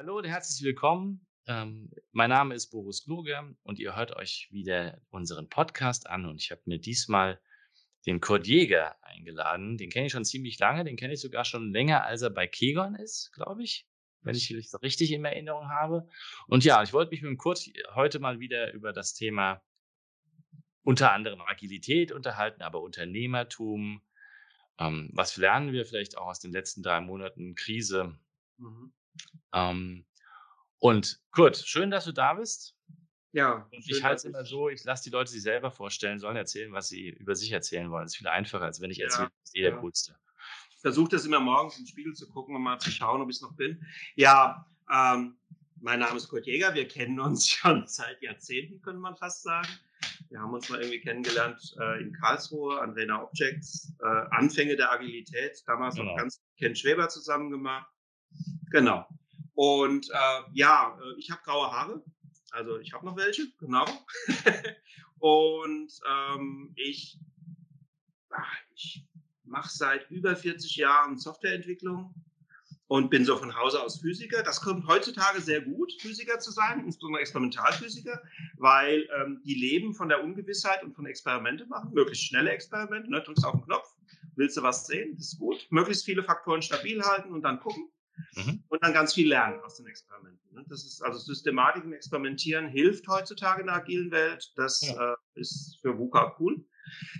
[0.00, 1.26] Hallo und herzlich willkommen.
[1.46, 6.24] Ähm, mein Name ist Boris Kluge und ihr hört euch wieder unseren Podcast an.
[6.24, 7.38] Und ich habe mir diesmal
[8.06, 9.76] den Kurt Jäger eingeladen.
[9.76, 10.84] Den kenne ich schon ziemlich lange.
[10.84, 13.86] Den kenne ich sogar schon länger, als er bei Kegon ist, glaube ich,
[14.22, 16.08] wenn ich das richtig in Erinnerung habe.
[16.46, 17.62] Und ja, ich wollte mich mit dem Kurt
[17.94, 19.60] heute mal wieder über das Thema
[20.82, 24.00] unter anderem Agilität unterhalten, aber Unternehmertum.
[24.78, 28.18] Ähm, was lernen wir vielleicht auch aus den letzten drei Monaten Krise?
[28.56, 28.94] Mhm.
[29.52, 30.06] Ähm,
[30.78, 32.76] und Kurt, schön, dass du da bist.
[33.32, 33.68] Ja.
[33.70, 36.72] Und ich halte es immer so, ich lasse die Leute sich selber vorstellen, sollen erzählen,
[36.72, 38.04] was sie über sich erzählen wollen.
[38.04, 39.76] Das ist viel einfacher, als wenn ich erzähle, ja, das ist eh der ja.
[39.76, 40.16] Coolste.
[40.70, 43.36] Ich versuche das immer morgens im Spiegel zu gucken und mal zu schauen, ob ich
[43.36, 43.86] es noch bin.
[44.16, 45.36] Ja, ähm,
[45.80, 46.74] mein Name ist Kurt Jäger.
[46.74, 49.68] Wir kennen uns schon seit Jahrzehnten, könnte man fast sagen.
[50.30, 53.92] Wir haben uns mal irgendwie kennengelernt äh, in Karlsruhe an Rena Objects.
[54.02, 56.10] Äh, Anfänge der Agilität, damals genau.
[56.12, 57.89] noch ganz Ken Schweber zusammen gemacht.
[58.70, 59.06] Genau.
[59.54, 62.02] Und äh, ja, äh, ich habe graue Haare.
[62.52, 63.84] Also ich habe noch welche, genau.
[65.18, 67.18] und ähm, ich,
[68.74, 69.06] ich
[69.44, 72.14] mache seit über 40 Jahren Softwareentwicklung
[72.90, 74.42] und bin so von Hause aus Physiker.
[74.42, 78.20] Das kommt heutzutage sehr gut, Physiker zu sein, insbesondere Experimentalphysiker,
[78.56, 83.08] weil ähm, die leben von der Ungewissheit und von Experimente machen, möglichst schnelle Experimente.
[83.08, 83.22] Ne?
[83.22, 83.94] Drückst auf den Knopf,
[84.34, 85.66] willst du was sehen, das ist gut.
[85.70, 87.90] Möglichst viele Faktoren stabil halten und dann gucken.
[88.34, 88.64] Mhm.
[88.68, 90.54] Und dann ganz viel lernen aus den Experimenten.
[90.54, 90.64] Ne?
[90.68, 94.52] Das ist also Systematik im Experimentieren hilft heutzutage in der agilen Welt.
[94.56, 95.12] Das ja.
[95.12, 96.64] äh, ist für VUCA cool.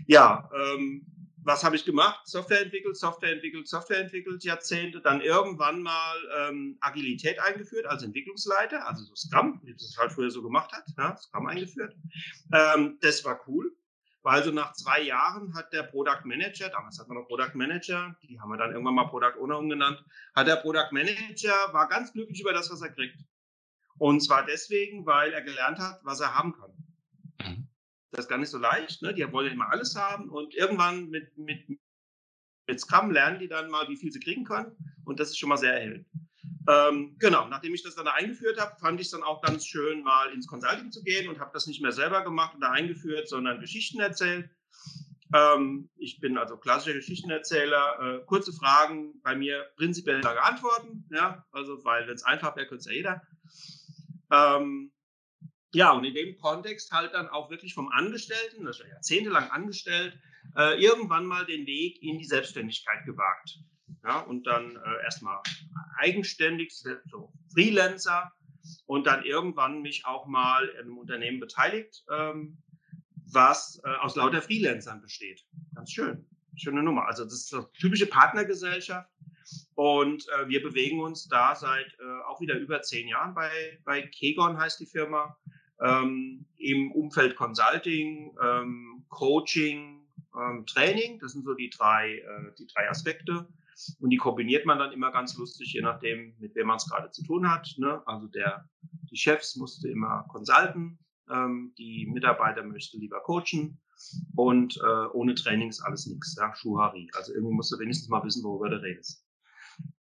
[0.06, 1.06] Ja, ähm,
[1.42, 2.20] was habe ich gemacht?
[2.26, 5.00] Software entwickelt, Software entwickelt, Software entwickelt, Jahrzehnte.
[5.00, 10.30] Dann irgendwann mal ähm, Agilität eingeführt als Entwicklungsleiter, also so Scrum, wie das halt früher
[10.30, 11.94] so gemacht hat, ja, Scrum eingeführt.
[12.52, 13.74] Ähm, das war cool.
[14.22, 18.16] Weil so nach zwei Jahren hat der Product Manager, damals hat man noch Product Manager,
[18.22, 20.04] die haben wir dann irgendwann mal Product Owner umgenannt,
[20.34, 23.18] hat der Product Manager, war ganz glücklich über das, was er kriegt.
[23.98, 26.70] Und zwar deswegen, weil er gelernt hat, was er haben kann.
[27.40, 27.68] Mhm.
[28.10, 29.14] Das ist gar nicht so leicht, ne?
[29.14, 31.78] Die wollen immer alles haben und irgendwann mit, mit,
[32.66, 34.76] mit Scrum lernen die dann mal, wie viel sie kriegen können.
[35.04, 36.06] Und das ist schon mal sehr erhellend.
[36.70, 40.02] Ähm, genau, nachdem ich das dann eingeführt habe, fand ich es dann auch ganz schön,
[40.04, 43.60] mal ins Consulting zu gehen und habe das nicht mehr selber gemacht oder eingeführt, sondern
[43.60, 44.48] Geschichten erzählt.
[45.34, 48.20] Ähm, ich bin also klassischer Geschichtenerzähler.
[48.20, 52.68] Äh, kurze Fragen, bei mir prinzipiell lange Antworten, ja, also weil wenn es einfach wäre,
[52.68, 53.22] könnte es ja jeder.
[54.30, 54.92] Ähm,
[55.72, 60.16] ja, und in dem Kontext halt dann auch wirklich vom Angestellten, das ja jahrzehntelang angestellt,
[60.56, 63.58] äh, irgendwann mal den Weg in die Selbstständigkeit gewagt.
[64.04, 65.40] Ja, und dann äh, erstmal
[65.98, 68.32] eigenständig, so Freelancer
[68.86, 72.58] und dann irgendwann mich auch mal in einem Unternehmen beteiligt, ähm,
[73.32, 75.44] was äh, aus lauter Freelancern besteht.
[75.74, 76.26] Ganz schön.
[76.56, 77.06] Schöne Nummer.
[77.06, 79.08] Also das ist eine typische Partnergesellschaft.
[79.74, 83.50] Und äh, wir bewegen uns da seit äh, auch wieder über zehn Jahren bei,
[83.84, 85.36] bei Kegon heißt die Firma,
[85.80, 91.18] ähm, im Umfeld Consulting, ähm, Coaching, ähm, Training.
[91.20, 93.48] Das sind so die drei, äh, die drei Aspekte.
[94.00, 97.10] Und die kombiniert man dann immer ganz lustig, je nachdem, mit wem man es gerade
[97.10, 97.74] zu tun hat.
[97.78, 98.02] Ne?
[98.06, 98.68] Also der,
[99.10, 100.98] die Chefs musste immer consulten,
[101.30, 103.80] ähm, die Mitarbeiter möchte lieber coachen
[104.34, 107.10] und äh, ohne Training ist alles nichts, ja, Schuhari.
[107.14, 109.24] Also irgendwie musst du wenigstens mal wissen, worüber du redest.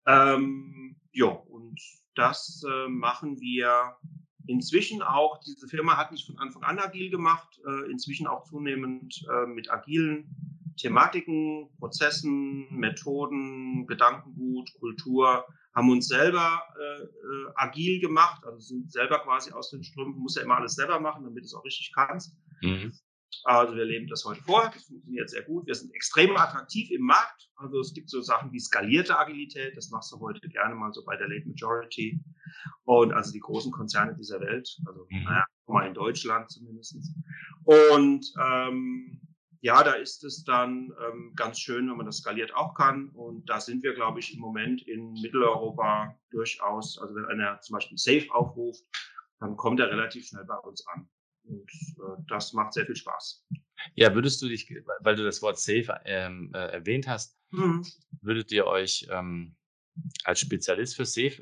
[0.06, 1.80] Ähm, ja, und
[2.16, 3.98] das äh, machen wir
[4.48, 5.40] inzwischen auch.
[5.40, 9.70] Diese Firma hat nicht von Anfang an agil gemacht, äh, inzwischen auch zunehmend äh, mit
[9.70, 15.46] agilen Thematiken, Prozessen, Methoden, Gedankengut, Kultur,
[15.76, 20.36] haben uns selber äh, äh, agil gemacht, also sind selber quasi aus den Strümpfen, muss
[20.36, 22.36] ja immer alles selber machen, damit du es auch richtig kannst.
[22.62, 22.94] Mhm.
[23.44, 25.68] Also wir leben das heute vor, das funktioniert sehr gut.
[25.68, 27.50] Wir sind extrem attraktiv im Markt.
[27.58, 31.04] Also es gibt so Sachen wie skalierte Agilität, das machst du heute gerne mal so
[31.06, 32.20] bei der Late Majority.
[32.86, 35.24] Und also die großen Konzerne dieser Welt, also mhm.
[35.24, 36.98] naja, mal in Deutschland zumindest.
[37.66, 39.22] Und ähm,
[39.62, 43.10] ja, da ist es dann ähm, ganz schön, wenn man das skaliert auch kann.
[43.10, 47.76] Und da sind wir, glaube ich, im Moment in Mitteleuropa durchaus, also wenn einer zum
[47.76, 48.84] Beispiel Safe aufruft,
[49.40, 51.10] dann kommt er relativ schnell bei uns an.
[51.44, 53.46] Und äh, das macht sehr viel Spaß.
[53.96, 57.86] Ja, würdest du dich, weil du das Wort Safe ähm, äh, erwähnt hast, mhm.
[58.22, 59.56] würdet ihr euch ähm,
[60.24, 61.42] als Spezialist für Safe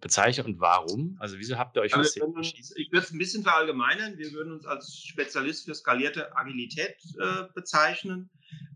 [0.00, 1.16] bezeichnen und warum?
[1.18, 2.68] Also wieso habt ihr euch also, Safe entschieden?
[2.76, 4.16] Ich würde es ein bisschen verallgemeinern.
[4.18, 8.30] Wir würden uns als Spezialist für skalierte Agilität äh, bezeichnen.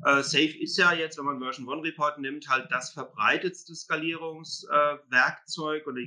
[0.04, 5.80] Äh, Safe ist ja jetzt, wenn man Version One Report nimmt, halt das verbreitetste Skalierungswerkzeug
[5.80, 5.98] äh, oder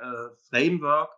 [0.00, 1.10] äh, Framework.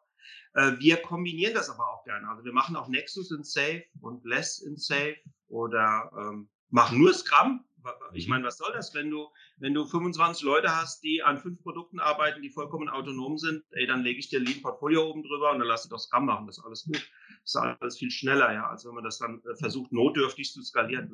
[0.55, 2.29] Äh, wir kombinieren das aber auch gerne.
[2.29, 5.17] Also wir machen auch Nexus in Safe und Less in Safe
[5.49, 7.65] oder ähm, machen nur Scrum,
[8.13, 8.31] Ich mhm.
[8.31, 11.99] meine, was soll das, wenn du, wenn du 25 Leute hast, die an fünf Produkten
[11.99, 15.59] arbeiten, die vollkommen autonom sind, ey, dann lege ich dir Lean Portfolio oben drüber und
[15.59, 17.11] dann lass ich doch Scrum machen, das ist alles gut.
[17.43, 20.63] Das ist alles viel schneller, ja, als wenn man das dann äh, versucht, notdürftig zu
[20.63, 21.11] skalieren.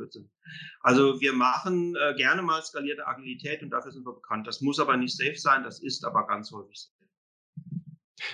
[0.80, 4.46] Also wir machen äh, gerne mal skalierte Agilität und dafür sind wir bekannt.
[4.46, 7.02] Das muss aber nicht safe sein, das ist aber ganz häufig safe.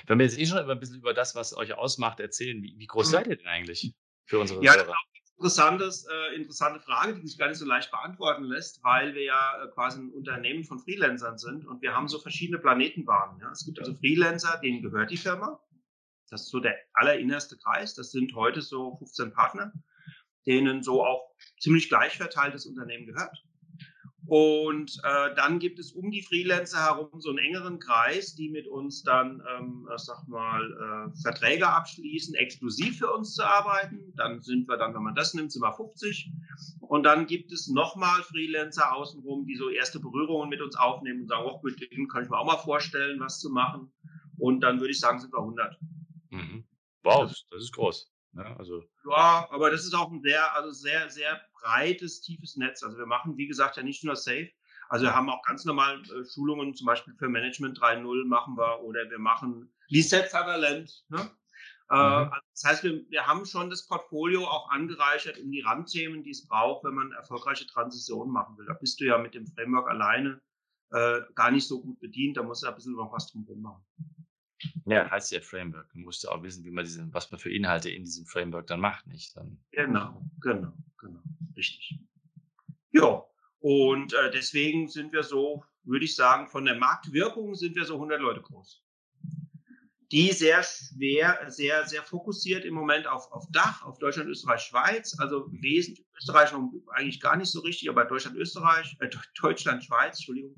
[0.07, 2.87] Wenn wir jetzt eh schon ein bisschen über das, was euch ausmacht, erzählen, wie, wie
[2.87, 3.13] groß mhm.
[3.13, 3.95] seid ihr denn eigentlich
[4.27, 4.95] für unsere ja, Hörer?
[5.39, 9.63] Interessantes, äh, interessante Frage, die sich gar nicht so leicht beantworten lässt, weil wir ja
[9.63, 13.41] äh, quasi ein Unternehmen von Freelancern sind und wir haben so verschiedene Planetenbahnen.
[13.41, 13.53] Ja.
[13.53, 15.61] Es gibt also Freelancer, denen gehört die Firma.
[16.29, 17.95] Das ist so der allerinnerste Kreis.
[17.95, 19.73] Das sind heute so 15 Partner,
[20.45, 21.31] denen so auch
[21.61, 23.41] ziemlich gleich verteiltes Unternehmen gehört.
[24.29, 28.69] Und äh, dann gibt es um die Freelancer herum so einen engeren Kreis, die mit
[28.69, 34.13] uns dann, ähm, sag mal, äh, Verträge abschließen, exklusiv für uns zu arbeiten.
[34.17, 36.31] Dann sind wir dann, wenn man das nimmt, sind wir 50.
[36.81, 41.29] Und dann gibt es nochmal Freelancer außenrum, die so erste Berührungen mit uns aufnehmen und
[41.29, 43.91] sagen, oh, mit denen kann ich mir auch mal vorstellen, was zu machen.
[44.37, 45.79] Und dann würde ich sagen, sind wir 100.
[46.29, 46.65] Mhm.
[47.03, 48.13] Wow, das, das ist groß.
[48.35, 48.57] Ja, ne?
[48.59, 48.85] also.
[49.11, 52.83] ja, aber das ist auch ein sehr, also sehr, sehr breites, tiefes Netz.
[52.83, 54.51] Also wir machen, wie gesagt, ja nicht nur Safe.
[54.89, 58.81] Also wir haben auch ganz normal äh, Schulungen, zum Beispiel für Management 3.0 machen wir
[58.83, 61.05] oder wir machen Reset Sutherland.
[61.09, 61.31] Ne?
[61.91, 62.27] Äh, mhm.
[62.27, 66.31] Äh, das heißt, wir, wir haben schon das Portfolio auch angereichert um die Randthemen, die
[66.31, 68.67] es braucht, wenn man erfolgreiche Transitionen machen will.
[68.67, 70.41] Da bist du ja mit dem Framework alleine
[70.91, 72.37] äh, gar nicht so gut bedient.
[72.37, 73.85] Da musst du ein bisschen noch was drumherum machen.
[74.87, 75.89] Ja, heißt ja Framework.
[75.93, 78.67] Du musst ja auch wissen, wie man diese, was man für Inhalte in diesem Framework
[78.67, 79.37] dann macht, nicht?
[79.37, 79.59] Dann.
[79.73, 81.23] Genau, genau, genau,
[81.57, 81.99] richtig.
[82.93, 83.25] Ja,
[83.61, 87.95] und äh, deswegen sind wir so, würde ich sagen, von der Marktwirkung sind wir so
[87.95, 88.83] 100 Leute groß.
[90.11, 95.19] Die sehr schwer, sehr, sehr fokussiert im Moment auf, auf Dach, auf Deutschland, Österreich, Schweiz.
[95.19, 99.11] Also wesentlich Österreich noch eigentlich gar nicht so richtig, aber Deutschland, Österreich, äh,
[99.41, 100.57] Deutschland, Schweiz, Entschuldigung,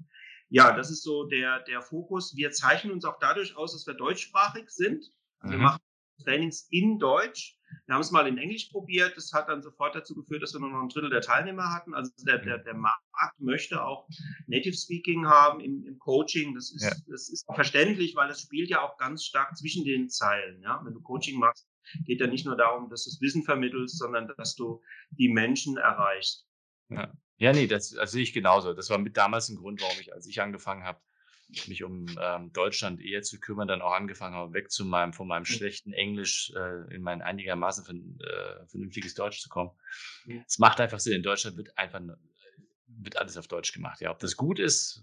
[0.51, 2.35] ja, das ist so der, der Fokus.
[2.37, 5.11] Wir zeichnen uns auch dadurch aus, dass wir deutschsprachig sind.
[5.39, 5.61] Also mhm.
[5.61, 5.81] Wir machen
[6.25, 7.57] Trainings in Deutsch.
[7.87, 9.17] Wir haben es mal in Englisch probiert.
[9.17, 11.95] Das hat dann sofort dazu geführt, dass wir nur noch ein Drittel der Teilnehmer hatten.
[11.95, 13.01] Also der, der, der Markt
[13.39, 14.09] möchte auch
[14.49, 16.55] Native Speaking haben im, im Coaching.
[16.55, 16.91] Das ist, ja.
[17.09, 20.61] das ist verständlich, weil das spielt ja auch ganz stark zwischen den Zeilen.
[20.63, 20.81] Ja?
[20.85, 21.69] Wenn du Coaching machst,
[22.07, 25.77] geht ja nicht nur darum, dass du das Wissen vermittelst, sondern dass du die Menschen
[25.77, 26.47] erreichst.
[26.89, 27.13] Ja.
[27.41, 28.75] Ja, nee, das, das sehe ich genauso.
[28.75, 31.01] Das war mit damals ein Grund, warum ich, als ich angefangen habe,
[31.67, 35.27] mich um ähm, Deutschland eher zu kümmern, dann auch angefangen habe, weg zu meinem, von
[35.27, 39.71] meinem schlechten Englisch äh, in mein einigermaßen äh, vernünftiges Deutsch zu kommen.
[40.47, 41.15] Es macht einfach Sinn.
[41.15, 42.01] In Deutschland wird einfach
[42.87, 44.03] wird alles auf Deutsch gemacht.
[44.03, 45.03] Ja, ob das gut ist,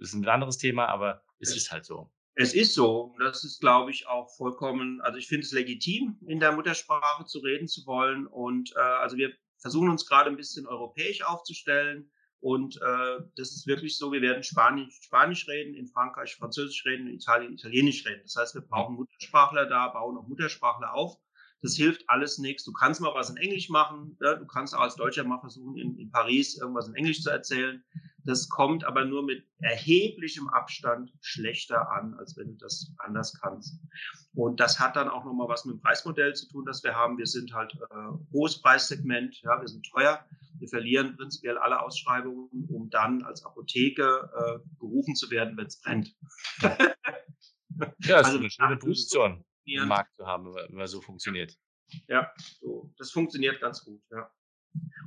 [0.00, 2.10] ist ein anderes Thema, aber es ist halt so.
[2.34, 3.14] Es ist so.
[3.18, 7.40] Das ist, glaube ich, auch vollkommen, also ich finde es legitim, in der Muttersprache zu
[7.40, 8.26] reden zu wollen.
[8.26, 9.32] Und äh, also wir
[9.64, 12.10] versuchen uns gerade ein bisschen europäisch aufzustellen.
[12.40, 17.08] Und äh, das ist wirklich so, wir werden Spanisch, Spanisch reden, in Frankreich Französisch reden,
[17.08, 18.20] in Italien Italienisch reden.
[18.24, 21.16] Das heißt, wir brauchen Muttersprachler da, bauen auch Muttersprachler auf.
[21.62, 22.64] Das hilft alles nichts.
[22.64, 24.18] Du kannst mal was in Englisch machen.
[24.20, 24.34] Ja?
[24.34, 27.82] Du kannst auch als Deutscher mal versuchen, in, in Paris irgendwas in Englisch zu erzählen.
[28.24, 33.78] Das kommt aber nur mit erheblichem Abstand schlechter an, als wenn du das anders kannst.
[34.34, 37.18] Und das hat dann auch nochmal was mit dem Preismodell zu tun, das wir haben.
[37.18, 37.94] Wir sind halt äh,
[38.32, 40.24] hohes Preissegment, ja, wir sind teuer.
[40.58, 45.80] Wir verlieren prinzipiell alle Ausschreibungen, um dann als Apotheke äh, gerufen zu werden, wenn es
[45.80, 46.16] brennt.
[46.62, 46.76] ja,
[47.98, 51.56] das also, ist eine schöne Position im Markt zu haben, wenn man so funktioniert.
[52.08, 54.30] Ja, so, das funktioniert ganz gut, ja.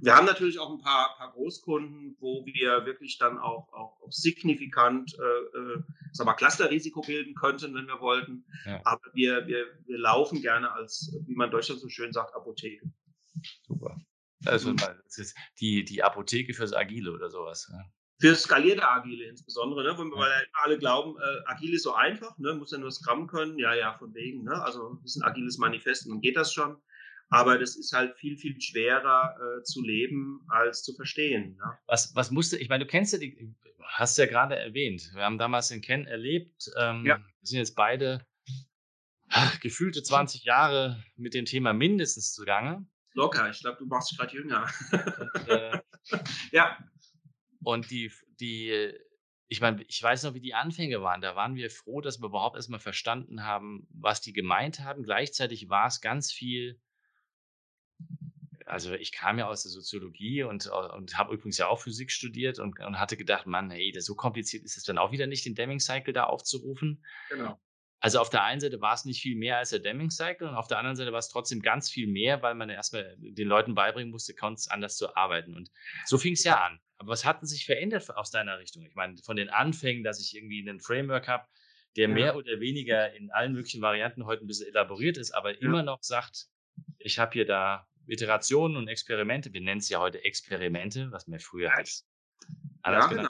[0.02, 4.12] Wir haben natürlich auch ein paar, paar Großkunden, wo wir wirklich dann auch, auch, auch
[4.12, 8.46] signifikant äh, äh, sag mal, Clusterrisiko bilden könnten, wenn wir wollten.
[8.66, 8.82] Ja.
[8.84, 12.86] Aber wir, wir, wir laufen gerne als, wie man in Deutschland so schön sagt, Apotheke.
[13.68, 14.00] Super.
[14.46, 14.78] Also mhm.
[14.78, 17.68] das ist die, die Apotheke fürs Agile oder sowas.
[17.72, 17.84] Ja.
[18.20, 19.98] Für skalierte Agile insbesondere, ne?
[19.98, 20.48] weil ja.
[20.64, 22.54] alle glauben, äh, Agile ist so einfach, ne?
[22.56, 23.60] muss ja nur Scrum können.
[23.60, 24.44] Ja, ja, von wegen.
[24.44, 24.62] Ne?
[24.64, 26.78] Also ein bisschen agiles Manifest und dann geht das schon.
[27.30, 31.58] Aber das ist halt viel, viel schwerer äh, zu leben als zu verstehen.
[31.58, 31.78] Ne?
[31.88, 35.38] Was, was musste, ich meine, du kennst ja die, hast ja gerade erwähnt, wir haben
[35.38, 36.70] damals den Ken erlebt.
[36.78, 37.18] Ähm, ja.
[37.18, 38.26] Wir sind jetzt beide
[39.30, 42.86] ach, gefühlte 20 Jahre mit dem Thema mindestens zugange.
[43.14, 44.70] Locker, ich glaube, du machst dich gerade jünger.
[44.92, 45.80] Und, äh,
[46.52, 46.78] ja.
[47.64, 48.94] Und die, die,
[49.48, 51.22] ich meine, ich weiß noch, wie die Anfänge waren.
[51.22, 55.04] Da waren wir froh, dass wir überhaupt erstmal verstanden haben, was die gemeint haben.
[55.04, 56.80] Gleichzeitig war es ganz viel
[58.68, 62.60] also ich kam ja aus der Soziologie und, und habe übrigens ja auch Physik studiert
[62.60, 65.46] und, und hatte gedacht, Mann, hey, das so kompliziert ist es dann auch wieder nicht,
[65.46, 67.04] den Deming-Cycle da aufzurufen.
[67.30, 67.60] Genau.
[68.00, 70.68] Also auf der einen Seite war es nicht viel mehr als der Deming-Cycle und auf
[70.68, 74.12] der anderen Seite war es trotzdem ganz viel mehr, weil man erstmal den Leuten beibringen
[74.12, 75.56] musste, ganz anders zu arbeiten.
[75.56, 75.72] Und
[76.06, 76.80] so fing es ja an.
[77.00, 78.86] Aber was hat denn sich verändert aus deiner Richtung?
[78.86, 81.48] Ich meine, von den Anfängen, dass ich irgendwie einen Framework habe,
[81.96, 82.14] der Ja.
[82.14, 86.00] mehr oder weniger in allen möglichen Varianten heute ein bisschen elaboriert ist, aber immer noch
[86.02, 86.46] sagt,
[87.00, 89.54] ich habe hier da Iterationen und Experimente.
[89.54, 92.04] Wir nennen es ja heute Experimente, was man früher halt
[92.82, 93.30] anders Ja, genannt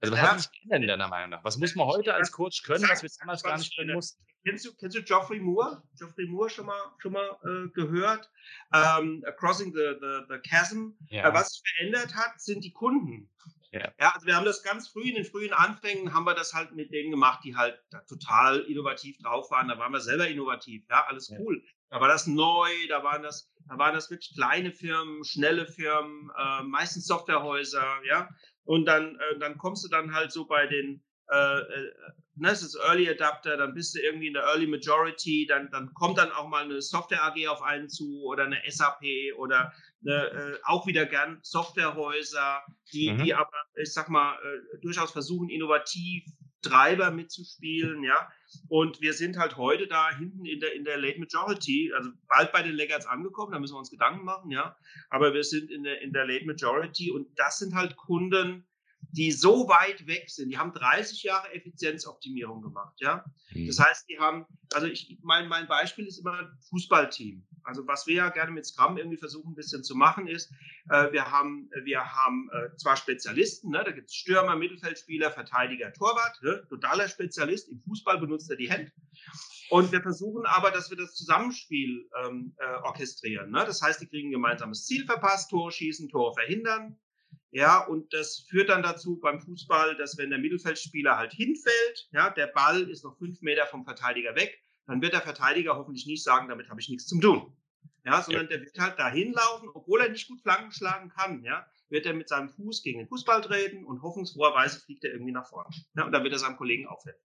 [0.00, 0.30] Also was Ja.
[0.32, 1.44] hat sich geändert in deiner Meinung nach?
[1.44, 4.24] Was muss man heute als Coach können, was wir damals gar nicht können mussten?
[4.44, 5.84] Kennst du, kennst du Geoffrey Moore?
[5.96, 8.28] Geoffrey Moore schon mal, schon mal äh, gehört?
[8.74, 10.90] Ähm, Crossing the, the, the Chasm.
[11.10, 11.28] Ja.
[11.28, 13.30] Äh, was sich verändert hat, sind die Kunden.
[13.70, 13.92] Ja.
[14.00, 16.72] ja, also wir haben das ganz früh, in den frühen Anfängen haben wir das halt
[16.72, 19.68] mit denen gemacht, die halt total innovativ drauf waren.
[19.68, 21.38] Da waren wir selber innovativ, ja, alles Ja.
[21.38, 21.62] cool.
[21.88, 26.30] Da war das neu, da waren das, da waren das wirklich kleine Firmen, schnelle Firmen,
[26.36, 28.28] äh, meistens Softwarehäuser, ja.
[28.64, 31.92] Und dann, äh, dann kommst du dann halt so bei den, äh, äh,
[32.36, 35.92] ne, es ist Early Adapter, dann bist du irgendwie in der Early Majority, dann, dann
[35.94, 39.02] kommt dann auch mal eine Software AG auf einen zu oder eine SAP
[39.36, 39.72] oder
[40.04, 43.24] eine, äh, auch wieder gern Softwarehäuser, die, Mhm.
[43.24, 46.24] die aber, ich sag mal, äh, durchaus versuchen, innovativ
[46.62, 48.30] Treiber mitzuspielen, ja.
[48.68, 52.52] Und wir sind halt heute da hinten in der, in der Late Majority, also bald
[52.52, 54.76] bei den Laggards angekommen, da müssen wir uns Gedanken machen, ja.
[55.10, 58.64] Aber wir sind in der, in der Late Majority und das sind halt Kunden,
[59.10, 60.50] die so weit weg sind.
[60.50, 63.24] Die haben 30 Jahre Effizienzoptimierung gemacht, ja.
[63.52, 63.66] Mhm.
[63.66, 67.46] Das heißt, die haben, also ich, mein, mein Beispiel ist immer ein Fußballteam.
[67.64, 70.52] Also was wir ja gerne mit Scrum irgendwie versuchen ein bisschen zu machen ist,
[70.90, 75.92] äh, wir haben, wir haben äh, zwar Spezialisten, ne, da gibt es Stürmer, Mittelfeldspieler, Verteidiger,
[75.92, 78.92] Torwart, ne, totaler Spezialist, im Fußball benutzt er die Hände.
[79.70, 83.50] Und wir versuchen aber, dass wir das Zusammenspiel ähm, äh, orchestrieren.
[83.50, 83.64] Ne?
[83.64, 86.98] Das heißt, die kriegen ein gemeinsames Ziel verpasst, Tore schießen, Tore verhindern.
[87.52, 92.30] Ja, und das führt dann dazu beim Fußball, dass wenn der Mittelfeldspieler halt hinfällt, ja,
[92.30, 94.58] der Ball ist noch fünf Meter vom Verteidiger weg,
[94.92, 97.56] dann wird der Verteidiger hoffentlich nicht sagen, damit habe ich nichts zu tun.
[98.04, 101.66] Ja, sondern der wird halt dahin laufen, obwohl er nicht gut Flanken schlagen kann, ja,
[101.88, 105.48] wird er mit seinem Fuß gegen den Fußball treten und hoffnungsfroherweise fliegt er irgendwie nach
[105.48, 105.70] vorne.
[105.94, 107.22] Ja, und dann wird er seinem Kollegen aufhelfen.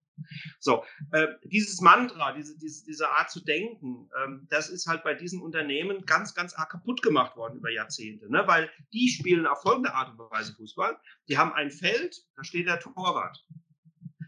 [0.60, 5.14] So, äh, dieses Mantra, diese, diese, diese Art zu denken, ähm, das ist halt bei
[5.14, 8.44] diesen Unternehmen ganz, ganz arg kaputt gemacht worden über Jahrzehnte, ne?
[8.48, 10.98] weil die spielen auf folgende Art und Weise Fußball.
[11.28, 13.46] Die haben ein Feld, da steht der Torwart.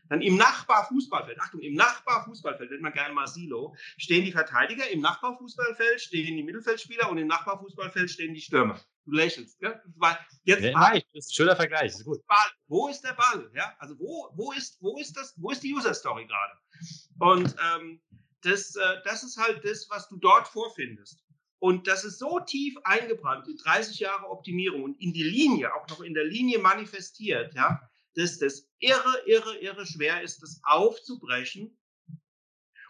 [0.10, 5.02] Dann im Nachbarfußballfeld, Achtung, im Nachbarfußballfeld, nennt man gerne mal Silo, stehen die Verteidiger, im
[5.02, 8.80] Nachbarfußballfeld stehen die Mittelfeldspieler und im Nachbarfußballfeld stehen die Stürmer.
[9.06, 9.80] Du lächelst, ja?
[9.96, 12.26] Weil Jetzt Ja, nein, das ist ein schöner Vergleich, ist gut.
[12.28, 12.38] Ball.
[12.68, 13.50] Wo ist der Ball?
[13.54, 16.54] Ja, also wo, wo ist, wo ist das, wo ist die User Story gerade?
[17.20, 18.02] Und ähm,
[18.42, 21.24] das, äh, das ist halt das, was du dort vorfindest.
[21.60, 25.88] Und das ist so tief eingebrannt in 30 Jahre Optimierung und in die Linie, auch
[25.90, 31.76] noch in der Linie manifestiert, ja, dass das irre, irre, irre schwer ist, das aufzubrechen.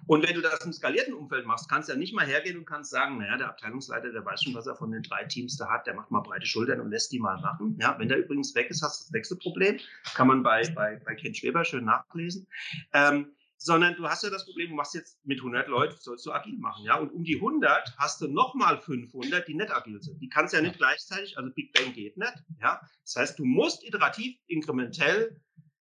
[0.07, 2.65] Und wenn du das im skalierten Umfeld machst, kannst du ja nicht mal hergehen und
[2.65, 5.69] kannst sagen, naja, der Abteilungsleiter, der weiß schon, was er von den drei Teams da
[5.69, 7.77] hat, der macht mal breite Schultern und lässt die mal machen.
[7.79, 9.79] Ja, wenn der übrigens weg ist, hast du das Wechselproblem.
[10.15, 12.47] Kann man bei, bei, bei Ken Schweber schön nachlesen.
[12.93, 16.31] Ähm, sondern du hast ja das Problem, du machst jetzt mit 100 Leuten, sollst du
[16.31, 20.19] agil machen, ja, und um die 100 hast du nochmal 500, die nicht agil sind.
[20.21, 22.81] Die kannst du ja nicht gleichzeitig, also Big Bang geht nicht, ja.
[23.03, 25.41] Das heißt, du musst iterativ, inkrementell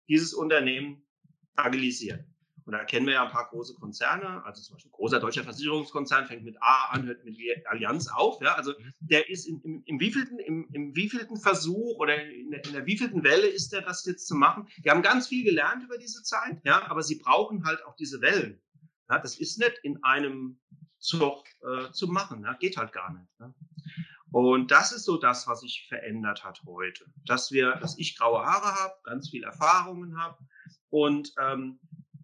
[0.09, 1.03] dieses Unternehmen
[1.55, 2.30] agilisieren.
[2.71, 5.43] Und da kennen wir ja ein paar große Konzerne, also zum Beispiel ein großer deutscher
[5.43, 8.41] Versicherungskonzern fängt mit A an, hört mit Allianz auf.
[8.41, 8.55] Ja?
[8.55, 12.71] Also der ist im, im, im, wievielten, im, im wievielten Versuch oder in der, in
[12.71, 14.69] der wievielten Welle ist der, das jetzt zu machen.
[14.85, 18.21] Die haben ganz viel gelernt über diese Zeit, ja, aber sie brauchen halt auch diese
[18.21, 18.61] Wellen.
[19.09, 19.19] Ja?
[19.19, 20.57] Das ist nicht in einem
[20.97, 22.53] Zug äh, zu machen, ja?
[22.53, 23.27] geht halt gar nicht.
[23.41, 23.53] Ja?
[24.31, 27.03] Und das ist so das, was sich verändert hat heute.
[27.25, 30.37] Dass wir, dass ich graue Haare habe, ganz viel Erfahrungen habe
[30.89, 31.79] und ähm,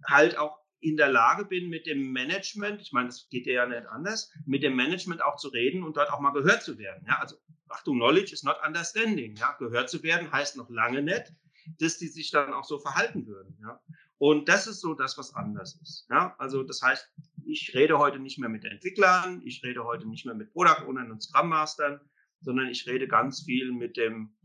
[0.05, 3.87] halt auch in der Lage bin, mit dem Management, ich meine, das geht ja nicht
[3.87, 7.03] anders, mit dem Management auch zu reden und dort auch mal gehört zu werden.
[7.07, 7.35] Ja, also
[7.69, 9.35] Achtung, Knowledge is not understanding.
[9.35, 11.33] Ja, gehört zu werden heißt noch lange nicht,
[11.79, 13.57] dass die sich dann auch so verhalten würden.
[13.61, 13.81] Ja,
[14.19, 16.07] und das ist so das, was anders ist.
[16.09, 17.11] Ja, also das heißt,
[17.45, 21.11] ich rede heute nicht mehr mit Entwicklern, ich rede heute nicht mehr mit Product Ownern
[21.11, 21.99] und Scrum Mastern,
[22.41, 24.35] sondern ich rede ganz viel mit dem,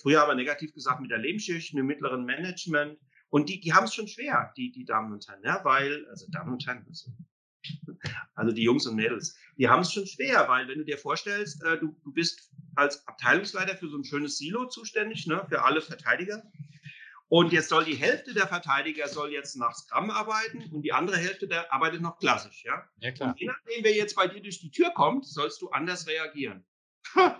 [0.00, 2.98] früher aber negativ gesagt, mit der Lebensschicht, mit dem mittleren Management,
[3.34, 6.24] und die, die haben es schon schwer, die, die Damen und Herren, ja, weil, also
[6.30, 7.10] Damen und Herren, also,
[8.36, 11.60] also die Jungs und Mädels, die haben es schon schwer, weil wenn du dir vorstellst,
[11.64, 15.80] äh, du, du bist als Abteilungsleiter für so ein schönes Silo zuständig, ne, für alle
[15.80, 16.44] Verteidiger.
[17.26, 21.16] Und jetzt soll die Hälfte der Verteidiger soll jetzt nach Scrum arbeiten und die andere
[21.16, 22.88] Hälfte der arbeitet noch klassisch, ja.
[22.98, 23.30] Ja, klar.
[23.30, 26.64] Und je nachdem, wer jetzt bei dir durch die Tür kommt, sollst du anders reagieren.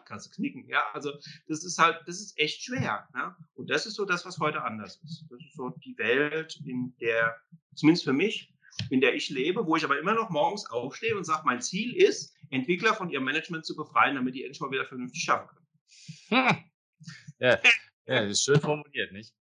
[0.04, 0.82] Kannst du knicken, ja.
[0.92, 1.12] Also
[1.48, 3.08] das ist halt, das ist echt schwer.
[3.14, 3.36] Ja?
[3.54, 5.24] Und das ist so das, was heute anders ist.
[5.30, 7.36] Das ist so die Welt, in der,
[7.74, 8.52] zumindest für mich,
[8.90, 11.94] in der ich lebe, wo ich aber immer noch morgens aufstehe und sage, mein Ziel
[11.94, 16.48] ist, Entwickler von ihrem Management zu befreien, damit die endlich mal wieder vernünftig schaffen können.
[16.48, 16.64] Hm.
[17.38, 17.60] ja,
[18.06, 19.34] ja, das ist schön formuliert, nicht?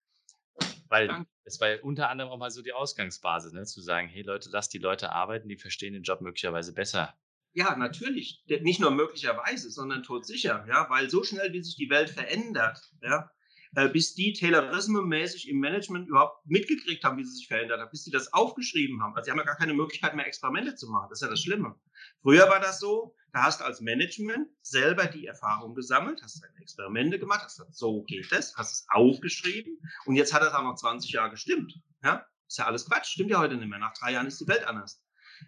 [0.87, 3.63] Weil es war ja unter anderem auch mal so die Ausgangsbasis, ne?
[3.63, 7.17] zu sagen, hey Leute, lasst die Leute arbeiten, die verstehen den Job möglicherweise besser.
[7.53, 8.43] Ja, natürlich.
[8.48, 13.29] Nicht nur möglicherweise, sondern todsicher, ja, weil so schnell, wie sich die Welt verändert, ja,
[13.75, 18.03] äh, bis die Taylorismus-mäßig im Management überhaupt mitgekriegt haben, wie sie sich verändert hat, bis
[18.03, 19.15] sie das aufgeschrieben haben.
[19.15, 21.08] Also sie haben ja gar keine Möglichkeit mehr, Experimente zu machen.
[21.10, 21.75] Das ist ja das Schlimme.
[22.22, 26.58] Früher war das so, da hast du als Management selber die Erfahrung gesammelt, hast deine
[26.60, 30.63] Experimente gemacht, hast gesagt, so geht es, hast es aufgeschrieben und jetzt hat das auch
[30.63, 31.74] noch 20 Jahre gestimmt.
[32.03, 32.25] Ja?
[32.48, 33.79] Ist ja alles Quatsch, stimmt ja heute nicht mehr.
[33.79, 35.00] Nach drei Jahren ist die Welt anders.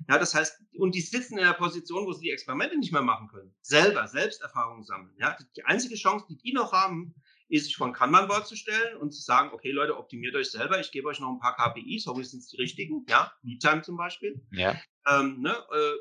[0.10, 3.02] Ja, das heißt, und die sitzen in der Position, wo sie die Experimente nicht mehr
[3.02, 3.54] machen können.
[3.62, 5.16] Selber, Selbsterfahrung sammeln.
[5.18, 7.16] Ja, die einzige Chance, die die noch haben,
[7.50, 10.92] ist, sich von Kanban-Board zu stellen und zu sagen, okay, Leute, optimiert euch selber, ich
[10.92, 14.42] gebe euch noch ein paar KPIs, hoffentlich sind es die richtigen, ja, Meet-Time zum Beispiel.
[14.52, 14.76] Ja.
[15.08, 15.94] Ähm, ne, äh,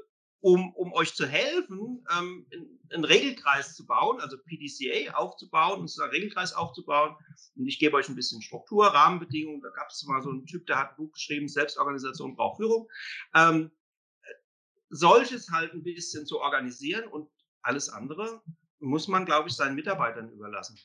[0.43, 2.47] um, um euch zu helfen, ähm,
[2.93, 7.17] einen Regelkreis zu bauen, also PDCA aufzubauen, und einen Regelkreis aufzubauen.
[7.57, 9.61] Und ich gebe euch ein bisschen Struktur, Rahmenbedingungen.
[9.63, 12.89] Da gab es mal so einen Typ, der hat ein Buch geschrieben, Selbstorganisation braucht Führung.
[13.35, 13.71] Ähm,
[14.93, 17.29] solches halt ein bisschen zu organisieren und
[17.63, 18.43] alles andere
[18.79, 20.79] muss man, glaube ich, seinen Mitarbeitern überlassen.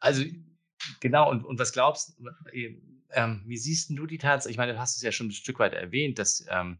[0.00, 0.24] Also
[1.00, 2.30] genau, und, und was glaubst du,
[3.10, 4.50] ähm, wie siehst du die Tatsache?
[4.50, 6.78] Ich meine, du hast es ja schon ein Stück weit erwähnt, dass, ähm,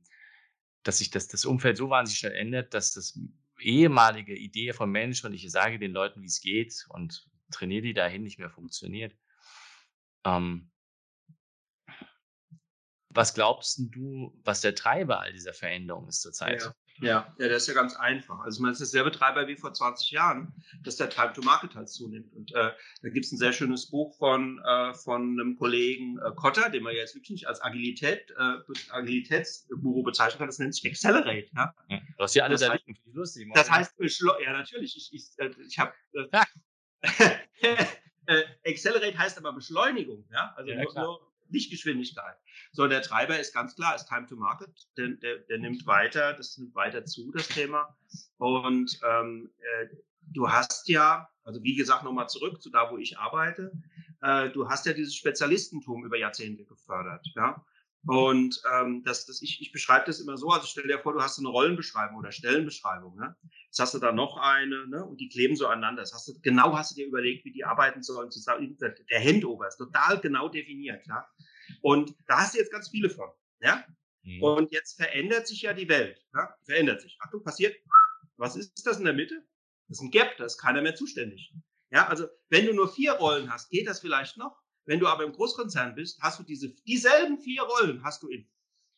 [0.82, 3.18] dass sich das, das Umfeld so wahnsinnig schnell ändert, dass das
[3.60, 7.94] ehemalige Idee von Menschen, und ich sage den Leuten, wie es geht und trainiere die
[7.94, 9.16] dahin, nicht mehr funktioniert.
[10.24, 10.70] Ähm,
[13.16, 16.62] was glaubst du, was der Treiber all dieser Veränderungen ist zurzeit?
[16.62, 16.74] Ja.
[17.00, 18.40] Ja, ja, der ist ja ganz einfach.
[18.40, 21.88] Also man ist derselbe Treiber wie vor 20 Jahren, dass der Time to Market halt
[21.88, 22.32] zunimmt.
[22.32, 26.32] Und äh, da gibt es ein sehr schönes Buch von, äh, von einem Kollegen äh,
[26.34, 28.58] Kotter, den man jetzt wirklich nicht als Agilität, äh,
[28.90, 30.48] Agilitätsguru bezeichnen kann.
[30.48, 31.48] Das nennt sich Accelerate.
[31.54, 31.74] Ja?
[31.88, 33.50] ja du hast ja alle da liegen, finde ich lustig.
[33.54, 35.92] Das heißt, ja natürlich, ich, ich, äh, ich habe...
[36.14, 36.44] Äh,
[38.26, 40.26] äh, Accelerate heißt aber Beschleunigung.
[40.32, 40.54] Ja?
[40.56, 42.36] Also ja, nur, nur Lichtgeschwindigkeit.
[42.76, 44.68] So, der Treiber ist ganz klar, ist Time to Market.
[44.98, 47.96] Der, der, der nimmt weiter, das nimmt weiter zu, das Thema.
[48.36, 49.86] Und ähm, äh,
[50.20, 53.72] du hast ja, also wie gesagt, nochmal zurück zu da, wo ich arbeite,
[54.20, 57.26] äh, du hast ja dieses Spezialistentum über Jahrzehnte gefördert.
[57.34, 57.64] Ja?
[58.06, 61.22] Und ähm, das, das, ich, ich beschreibe das immer so, also stell dir vor, du
[61.22, 63.16] hast eine Rollenbeschreibung oder Stellenbeschreibung.
[63.16, 63.34] Ne?
[63.68, 65.02] Jetzt hast du da noch eine ne?
[65.02, 66.02] und die kleben so aneinander.
[66.02, 68.30] Das hast du, genau hast du dir überlegt, wie die arbeiten sollen.
[68.30, 68.76] Zusammen.
[68.78, 71.06] Der Handover ist total genau definiert.
[71.06, 71.26] Ja?
[71.82, 73.28] Und da hast du jetzt ganz viele von.
[73.60, 73.84] Ja?
[74.22, 74.42] Mhm.
[74.42, 76.24] Und jetzt verändert sich ja die Welt.
[76.34, 76.54] Ja?
[76.64, 77.16] Verändert sich.
[77.20, 77.76] Achtung, passiert.
[78.36, 79.46] Was ist das in der Mitte?
[79.88, 81.54] Das ist ein Gap, da ist keiner mehr zuständig.
[81.90, 84.60] Ja, also wenn du nur vier Rollen hast, geht das vielleicht noch.
[84.84, 88.48] Wenn du aber im Großkonzern bist, hast du diese, dieselben vier Rollen hast du in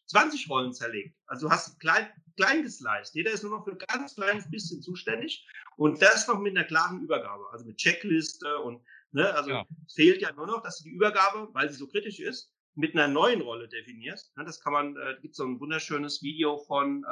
[0.06, 1.16] 20 Rollen zerlegt.
[1.26, 3.14] Also du hast klein, klein gesliced.
[3.14, 6.66] Jeder ist nur noch für ein ganz kleines bisschen zuständig und das noch mit einer
[6.66, 9.66] klaren Übergabe, also mit Checkliste und, ne, also ja.
[9.94, 13.40] fehlt ja nur noch, dass die Übergabe, weil sie so kritisch ist, mit einer neuen
[13.40, 14.36] Rolle definierst.
[14.36, 17.08] Ne, das kann man, äh, gibt so ein wunderschönes Video von, äh,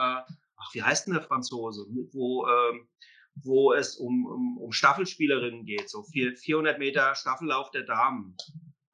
[0.56, 2.88] ach, wie heißt denn der Franzose, wo, ähm,
[3.34, 8.36] wo es um, um, um Staffelspielerinnen geht, so 400 Meter Staffellauf der Damen.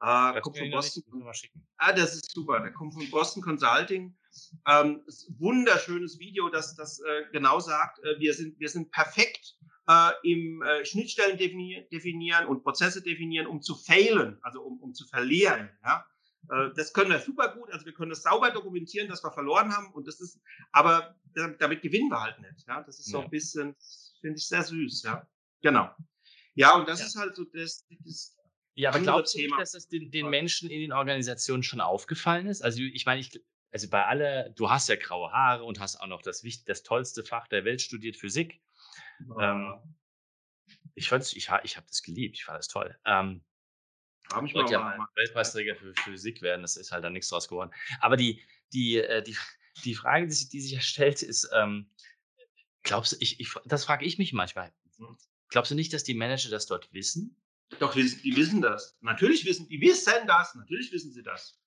[0.01, 1.03] Äh, kommt von Boston.
[1.77, 2.59] Ah, das ist super.
[2.61, 4.17] Der kommt von Boston Consulting.
[4.67, 5.03] Ähm,
[5.39, 9.57] wunderschönes Video, das, das äh, genau sagt, äh, wir, sind, wir sind perfekt
[9.89, 14.95] äh, im äh, Schnittstellen definieren, definieren und Prozesse definieren, um zu failen, also um, um
[14.95, 15.69] zu verlieren.
[15.85, 16.07] Ja?
[16.51, 19.75] Äh, das können wir super gut, also wir können das sauber dokumentieren, dass wir verloren
[19.75, 20.41] haben und das ist,
[20.73, 22.67] aber damit gewinnen wir halt nicht.
[22.67, 22.83] Ja?
[22.83, 23.77] Das ist so ein bisschen,
[24.21, 25.03] finde ich sehr süß.
[25.05, 25.27] Ja,
[25.63, 25.91] genau.
[26.55, 27.07] Ja, und das ja.
[27.07, 28.37] ist halt so das, das
[28.75, 32.47] ja, aber glaubst du nicht, dass das den, den, Menschen in den Organisationen schon aufgefallen
[32.47, 32.63] ist?
[32.63, 36.07] Also ich meine, ich, also bei alle, du hast ja graue Haare und hast auch
[36.07, 38.61] noch das, das tollste Fach der Welt studiert, Physik.
[39.29, 39.41] Oh.
[39.41, 39.75] Ähm,
[40.95, 42.97] ich fand's, ich, ich habe das geliebt, ich fand das toll.
[43.05, 43.45] Ähm,
[44.33, 47.71] Hab ich wollte ja Weltpreisträger für Physik werden, das ist halt dann nichts draus geworden.
[48.01, 48.43] Aber die,
[48.73, 49.37] die, äh, die,
[49.85, 51.91] die Frage, die sich, die sich ja stellt, ist, ähm,
[52.83, 55.17] glaubst du, ich, ich, das frage ich mich manchmal, hm.
[55.49, 57.37] glaubst du nicht, dass die Manager das dort wissen?
[57.79, 58.97] Doch, die wissen das.
[59.01, 60.55] Natürlich wissen die wissen das.
[60.55, 61.59] Natürlich wissen sie das.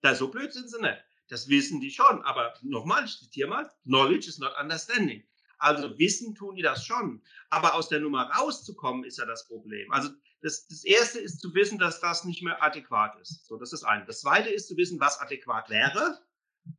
[0.00, 1.04] Da so blöd sind sie nicht.
[1.28, 2.22] Das wissen die schon.
[2.22, 5.24] Aber nochmal, ich zitiere mal: Knowledge is not understanding.
[5.58, 7.22] Also wissen tun die das schon.
[7.50, 9.90] Aber aus der Nummer rauszukommen, ist ja das Problem.
[9.92, 10.10] Also
[10.42, 13.46] das, das erste ist zu wissen, dass das nicht mehr adäquat ist.
[13.46, 14.06] So, das ist ein.
[14.06, 16.18] Das zweite ist zu wissen, was adäquat wäre.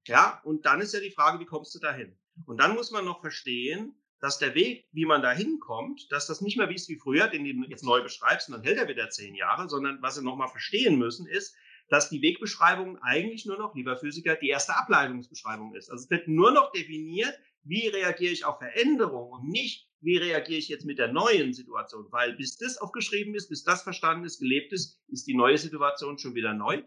[0.08, 2.18] Ja, und dann ist ja die Frage, wie kommst du dahin?
[2.46, 6.42] Und dann muss man noch verstehen, dass der Weg, wie man da hinkommt, dass das
[6.42, 8.88] nicht mehr wie es wie früher, den du jetzt neu beschreibst, und dann hält er
[8.88, 11.56] wieder zehn Jahre, sondern was sie nochmal verstehen müssen, ist,
[11.90, 15.90] dass die Wegbeschreibung eigentlich nur noch, lieber Physiker, die erste Ableitungsbeschreibung ist.
[15.90, 20.60] Also es wird nur noch definiert, wie reagiere ich auf Veränderungen und nicht, wie reagiere
[20.60, 22.08] ich jetzt mit der neuen Situation.
[22.12, 26.18] Weil bis das aufgeschrieben ist, bis das verstanden ist, gelebt ist, ist die neue Situation
[26.18, 26.84] schon wieder neu.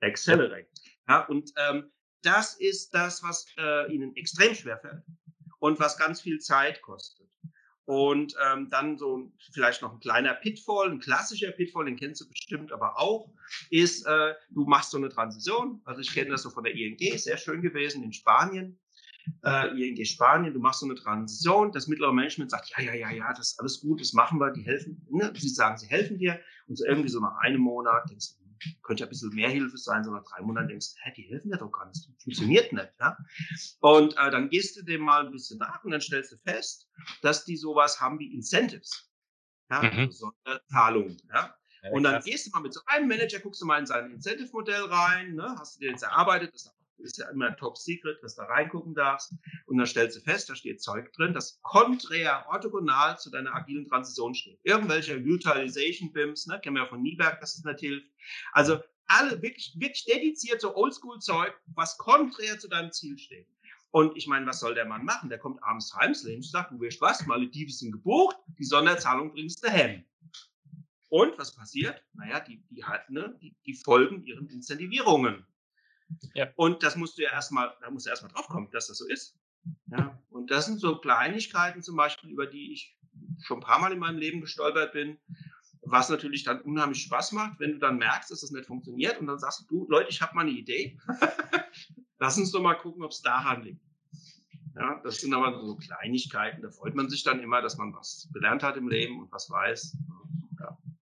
[0.00, 0.68] Accelerate.
[1.08, 1.90] Ja, und ähm,
[2.22, 5.02] das ist das, was äh, ihnen extrem schwer fällt
[5.60, 7.28] und was ganz viel Zeit kostet.
[7.84, 12.28] Und ähm, dann so vielleicht noch ein kleiner Pitfall, ein klassischer Pitfall, den kennst du
[12.28, 13.32] bestimmt aber auch,
[13.70, 15.80] ist, äh, du machst so eine Transition.
[15.84, 18.78] Also ich kenne das so von der ING, sehr schön gewesen in Spanien.
[19.44, 23.10] Äh, ING Spanien, du machst so eine Transition, das mittlere Management sagt, ja, ja, ja,
[23.10, 25.06] ja, das ist alles gut, das machen wir, die helfen.
[25.10, 25.32] Ne?
[25.36, 26.40] Sie sagen, sie helfen dir.
[26.66, 28.38] Und so irgendwie so nach einem Monat denkst du,
[28.82, 31.22] könnte ja ein bisschen mehr Hilfe sein, so nach drei Monaten denkst du, hä, die
[31.22, 32.92] helfen dir doch gar nicht, das funktioniert nicht.
[33.00, 33.16] Ja?
[33.80, 36.88] Und äh, dann gehst du dem mal ein bisschen nach und dann stellst du fest,
[37.22, 39.10] dass die sowas haben wie Incentives.
[39.70, 39.98] Ja, mhm.
[39.98, 41.16] also Sonderzahlungen.
[41.32, 41.54] Ja?
[41.82, 42.24] Ja, und dann krass.
[42.24, 45.54] gehst du mal mit so einem Manager, guckst du mal in sein Incentive-Modell rein, ne?
[45.58, 48.94] hast du dir jetzt erarbeitet, das ist ja immer Top Secret, dass du da reingucken
[48.94, 49.32] darfst.
[49.66, 53.86] Und dann stellst du fest, da steht Zeug drin, das konträr, orthogonal zu deiner agilen
[53.86, 54.58] Transition steht.
[54.62, 58.06] Irgendwelche Utilization BIMs, ne, kennen wir ja von Nieberg, dass es nicht hilft.
[58.52, 63.46] Also alle wirklich, wirklich so Oldschool-Zeug, was konträr zu deinem Ziel steht.
[63.90, 65.30] Und ich meine, was soll der Mann machen?
[65.30, 69.64] Der kommt abends heim, und sagt, du wirst was, Malediven sind gebucht, die Sonderzahlung bringst
[69.64, 70.04] du hem.
[71.08, 72.04] Und was passiert?
[72.12, 75.46] Naja, die, die, halt, ne, die, die folgen ihren Incentivierungen.
[76.34, 76.48] Ja.
[76.56, 79.06] Und das musst du ja erstmal, da musst du erstmal drauf kommen, dass das so
[79.06, 79.36] ist.
[79.86, 80.18] Ja.
[80.30, 82.96] Und das sind so Kleinigkeiten zum Beispiel, über die ich
[83.42, 85.18] schon ein paar Mal in meinem Leben gestolpert bin,
[85.82, 89.26] was natürlich dann unheimlich Spaß macht, wenn du dann merkst, dass das nicht funktioniert und
[89.26, 90.98] dann sagst du, du Leute, ich habe mal eine Idee.
[92.18, 93.82] Lass uns doch mal gucken, ob es daran liegt.
[94.74, 98.28] Ja, das sind aber so Kleinigkeiten, da freut man sich dann immer, dass man was
[98.32, 99.96] gelernt hat im Leben und was weiß.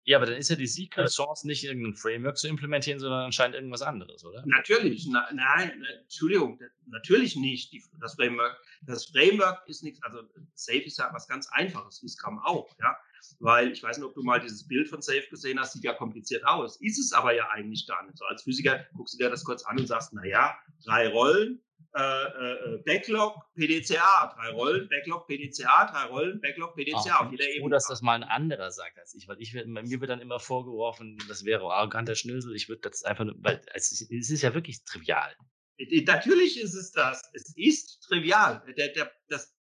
[0.06, 3.56] Ja, aber dann ist ja die Secret Source nicht irgendein Framework zu implementieren, sondern anscheinend
[3.56, 4.42] irgendwas anderes, oder?
[4.46, 7.72] Natürlich, na, nein, ne, Entschuldigung, natürlich nicht.
[7.72, 10.20] Die, das Framework, das Framework ist nichts, also
[10.54, 12.94] Safe ist ja was ganz Einfaches, wie Scrum auch, ja.
[13.40, 15.94] Weil ich weiß nicht, ob du mal dieses Bild von Safe gesehen hast, sieht ja
[15.94, 16.78] kompliziert aus.
[16.82, 18.18] Ist es aber ja eigentlich gar nicht.
[18.18, 21.63] So als Physiker guckst du dir das kurz an und sagst, na ja, drei Rollen,
[21.96, 27.20] äh, äh, Backlog, PDCA, drei Rollen, Backlog, PDCA, drei Rollen, Backlog, PDCA.
[27.20, 27.70] Ach, jeder Ebene.
[27.70, 31.18] dass das mal ein anderer sagt als ich, weil ich mir wird dann immer vorgeworfen,
[31.28, 32.54] das wäre arroganter Schnösel.
[32.56, 35.36] Ich würde das einfach, weil es ist, es ist ja wirklich trivial.
[35.78, 37.30] Natürlich ist es das.
[37.32, 38.64] Es ist trivial.
[38.76, 39.54] Der, der, das,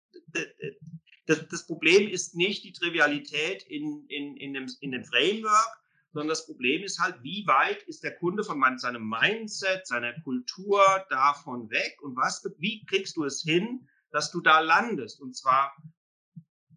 [1.26, 5.81] das, das Problem ist nicht die Trivialität in, in, in, dem, in dem Framework,
[6.14, 10.82] sondern das Problem ist halt, wie weit ist der Kunde von seinem Mindset, seiner Kultur
[11.10, 15.22] davon weg und was, wie kriegst du es hin, dass du da landest?
[15.22, 15.76] Und zwar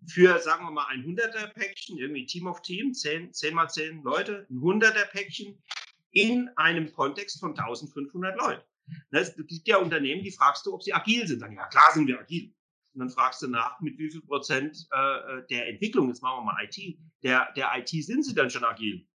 [0.07, 4.47] für, sagen wir mal, ein 100er-Päckchen, irgendwie Team of Team, 10, 10 mal 10 Leute,
[4.51, 5.63] ein 100er-Päckchen
[6.11, 8.63] in einem Kontext von 1500 Leuten.
[9.11, 11.41] Ne, es gibt ja Unternehmen, die fragst du, ob sie agil sind.
[11.41, 12.55] Sagen, ja, klar sind wir agil.
[12.93, 16.45] Und dann fragst du nach, mit wie viel Prozent äh, äh der Entwicklung, jetzt machen
[16.45, 19.09] wir mal IT, der, der IT sind sie dann schon agil?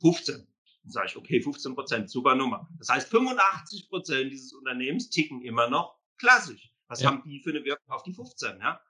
[0.00, 0.46] 15.
[0.82, 2.68] Dann sage ich, okay, 15 Prozent, super Nummer.
[2.78, 6.72] Das heißt, 85 Prozent dieses Unternehmens ticken immer noch klassisch.
[6.88, 7.10] Was ja.
[7.10, 8.60] haben die für eine Wirkung auf die 15?
[8.60, 8.80] Ja?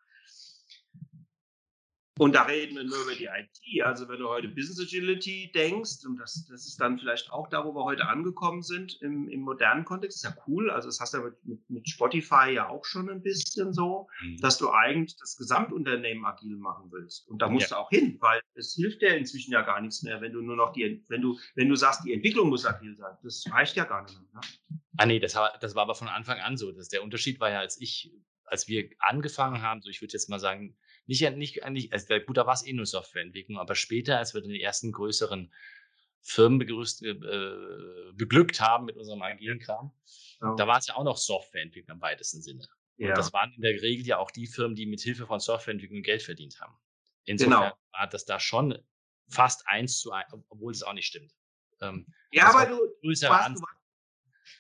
[2.19, 3.85] Und da reden wir nur über die IT.
[3.85, 7.65] Also wenn du heute Business Agility denkst, und das, das ist dann vielleicht auch da,
[7.65, 10.71] wo wir heute angekommen sind im, im modernen Kontext, ist ja cool.
[10.71, 14.39] Also das hast du ja mit, mit Spotify ja auch schon ein bisschen so, mhm.
[14.39, 17.29] dass du eigentlich das Gesamtunternehmen agil machen willst.
[17.29, 17.77] Und da musst ja.
[17.77, 20.57] du auch hin, weil es hilft dir inzwischen ja gar nichts mehr, wenn du nur
[20.57, 23.17] noch die, wenn du, wenn du sagst, die Entwicklung muss agil sein.
[23.23, 24.29] Das reicht ja gar nicht mehr.
[24.35, 24.79] Ne?
[24.97, 26.73] Ah nee, das war, das war aber von Anfang an so.
[26.73, 28.13] Das, der Unterschied war ja, als ich,
[28.45, 30.77] als wir angefangen haben, so ich würde jetzt mal sagen,
[31.09, 34.43] nicht, nicht, nicht also gut, da war es eh nur Softwareentwicklung, aber später, als wir
[34.43, 35.53] die ersten größeren
[36.21, 37.15] Firmen begrüßt, äh,
[38.13, 39.93] beglückt haben mit unserem agilen Kram,
[40.43, 40.55] ja.
[40.57, 42.69] da war es ja auch noch Softwareentwicklung im weitesten Sinne.
[42.99, 43.09] Ja.
[43.09, 46.03] Und das waren in der Regel ja auch die Firmen, die mit Hilfe von Softwareentwicklung
[46.03, 46.77] Geld verdient haben.
[47.25, 47.79] Insofern genau.
[47.93, 48.79] war das da schon
[49.29, 51.33] fast eins zu eins, obwohl es auch nicht stimmt.
[51.81, 53.57] Ähm, ja, aber du, du, warst, du, warst,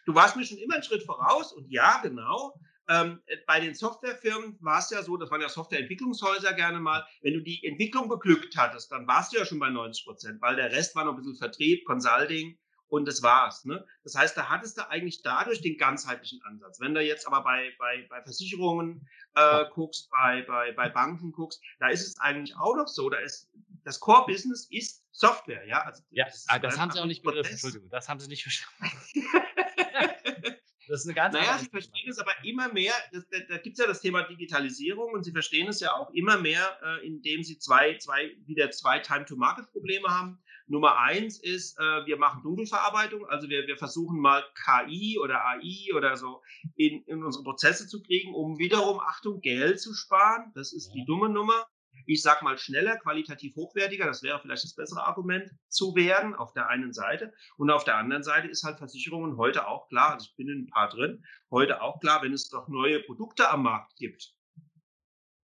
[0.06, 2.58] du warst mir schon immer einen Schritt voraus und ja, genau.
[2.88, 7.34] Ähm, bei den Softwarefirmen war es ja so, das waren ja Softwareentwicklungshäuser gerne mal, wenn
[7.34, 10.72] du die Entwicklung beglückt hattest, dann warst du ja schon bei 90 Prozent, weil der
[10.72, 13.66] Rest war noch ein bisschen Vertrieb, Consulting und das war's.
[13.66, 13.84] Ne?
[14.04, 16.80] Das heißt, da hattest du eigentlich dadurch den ganzheitlichen Ansatz.
[16.80, 21.62] Wenn du jetzt aber bei, bei, bei Versicherungen äh, guckst, bei, bei, bei Banken guckst,
[21.78, 23.50] da ist es eigentlich auch noch so, da ist
[23.84, 25.82] das Core-Business ist Software, ja.
[25.82, 28.42] Also, ja, das, ah, das haben sie auch nicht begriffen, Entschuldigung, das haben sie nicht
[28.42, 28.96] verstanden.
[30.88, 33.78] Das ist eine ganz Naja, sie verstehen es aber immer mehr, das, da, da gibt
[33.78, 37.42] es ja das Thema Digitalisierung und sie verstehen es ja auch immer mehr, äh, indem
[37.42, 40.38] sie zwei, zwei, wieder zwei Time-to-Market-Probleme haben.
[40.66, 45.94] Nummer eins ist, äh, wir machen Dunkelverarbeitung, also wir, wir versuchen mal KI oder AI
[45.94, 46.42] oder so
[46.76, 50.52] in, in unsere Prozesse zu kriegen, um wiederum, Achtung, Geld zu sparen.
[50.54, 51.66] Das ist die dumme Nummer.
[52.08, 56.54] Ich sag mal schneller, qualitativ hochwertiger, das wäre vielleicht das bessere Argument zu werden auf
[56.54, 57.34] der einen Seite.
[57.58, 60.62] Und auf der anderen Seite ist halt Versicherungen heute auch klar, also ich bin in
[60.62, 64.32] ein paar drin, heute auch klar, wenn es doch neue Produkte am Markt gibt,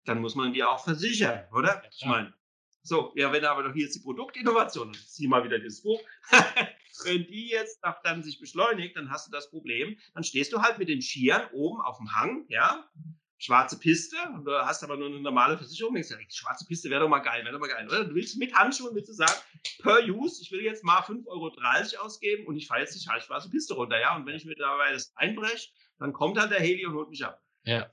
[0.06, 1.84] dann muss man die auch versichern, oder?
[1.91, 2.34] Ich meine,
[2.82, 6.02] so, ja, wenn aber doch hier jetzt die Produktinnovation, ich ziehe mal wieder das Buch,
[7.04, 10.80] wenn die jetzt dann sich beschleunigt, dann hast du das Problem, dann stehst du halt
[10.80, 12.89] mit den Skiern oben auf dem Hang, ja,
[13.38, 17.02] schwarze Piste, und du hast aber nur eine normale Versicherung, denkst du, schwarze Piste wäre
[17.02, 18.06] doch mal geil, wäre doch mal geil, oder?
[18.06, 19.34] Du willst mit Handschuhen, willst du sagen,
[19.82, 23.50] per Use, ich will jetzt mal 5,30 Euro ausgeben und ich fahre jetzt die schwarze
[23.50, 25.69] Piste runter, ja, und wenn ich mir dabei das einbreche,
[26.00, 27.41] dann kommt halt der Heli und holt mich ab.
[27.63, 27.89] Ja.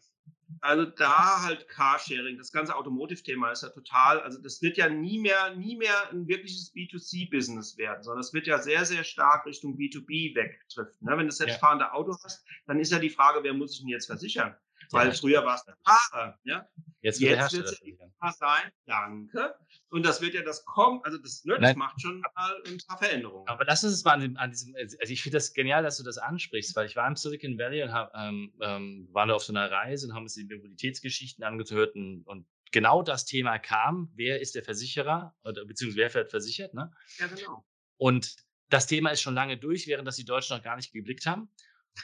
[0.60, 5.18] Also da halt Carsharing, das ganze Automotive-Thema ist ja total, also das wird ja nie
[5.18, 9.76] mehr, nie mehr ein wirkliches B2C-Business werden, sondern es wird ja sehr, sehr stark Richtung
[9.76, 11.06] B2B wegdriften.
[11.06, 11.18] Ne?
[11.18, 11.92] Wenn du selbstfahrende ja.
[11.92, 14.54] Auto hast, dann ist ja die Frage, wer muss sich denn jetzt versichern?
[14.90, 15.14] Weil ja.
[15.14, 16.68] früher war es der Fahrer, ja.
[17.00, 19.54] Jetzt, jetzt wird es ja sein, danke.
[19.90, 22.98] Und das wird ja das kommen, also das, ne, das macht schon mal ein paar
[22.98, 23.46] Veränderungen.
[23.46, 26.18] Aber lass uns mal an, an diesem, also ich finde das genial, dass du das
[26.18, 29.52] ansprichst, weil ich war im Silicon Valley und hab, ähm, ähm, waren da auf so
[29.52, 34.40] einer Reise und haben uns die Mobilitätsgeschichten angehört und, und genau das Thema kam, wer
[34.40, 36.90] ist der Versicherer oder beziehungsweise wer wird versichert, ne?
[37.18, 37.64] Ja, genau.
[37.96, 38.34] Und
[38.68, 41.48] das Thema ist schon lange durch, während das die Deutschen noch gar nicht geblickt haben.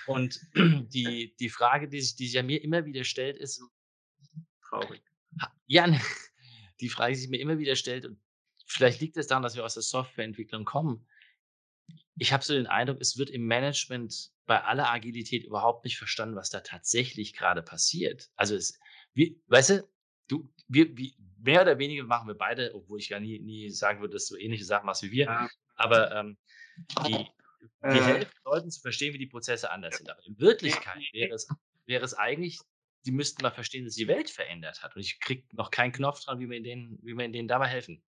[0.07, 3.63] Und die, die Frage, die sich, die sich ja mir immer wieder stellt, ist
[4.69, 5.03] traurig.
[5.67, 6.01] Ja, ne,
[6.81, 8.21] die Frage, die sich mir immer wieder stellt, und
[8.67, 11.07] vielleicht liegt es daran, dass wir aus der Softwareentwicklung kommen.
[12.17, 16.37] Ich habe so den Eindruck, es wird im Management bei aller Agilität überhaupt nicht verstanden,
[16.37, 18.31] was da tatsächlich gerade passiert.
[18.37, 18.79] Also es,
[19.15, 19.89] wie, weißt du,
[20.29, 24.01] du, wir, wie, mehr oder weniger machen wir beide, obwohl ich ja nie, nie sagen
[24.01, 25.27] würde, dass du ähnliche Sachen machst wie wir.
[25.27, 25.49] Ja.
[25.77, 26.37] Aber ähm,
[27.07, 27.27] die,
[27.81, 30.11] wir äh, helfen Leuten zu verstehen, wie die Prozesse anders sind.
[30.11, 31.49] Aber in Wirklichkeit wäre es,
[31.87, 32.59] wäre es eigentlich,
[33.07, 34.95] die müssten mal verstehen, dass die Welt verändert hat.
[34.97, 38.03] Und ich kriege noch keinen Knopf dran, wie wir, denen, wie wir denen dabei helfen.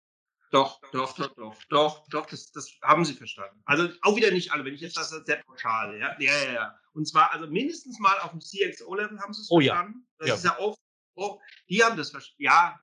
[0.50, 3.62] Doch, doch, doch, doch, doch, doch, das, das haben sie verstanden.
[3.66, 6.80] Also auch wieder nicht alle, wenn ich jetzt das sehr pauschal, ja, ja, ja, ja.
[6.92, 10.00] Und zwar, also mindestens mal auf dem CXO-Level haben sie es oh, verstanden.
[10.00, 10.16] Ja.
[10.18, 10.34] Das ja.
[10.34, 10.76] ist ja auch,
[11.14, 12.42] oh, die haben das verstanden.
[12.42, 12.80] Ja,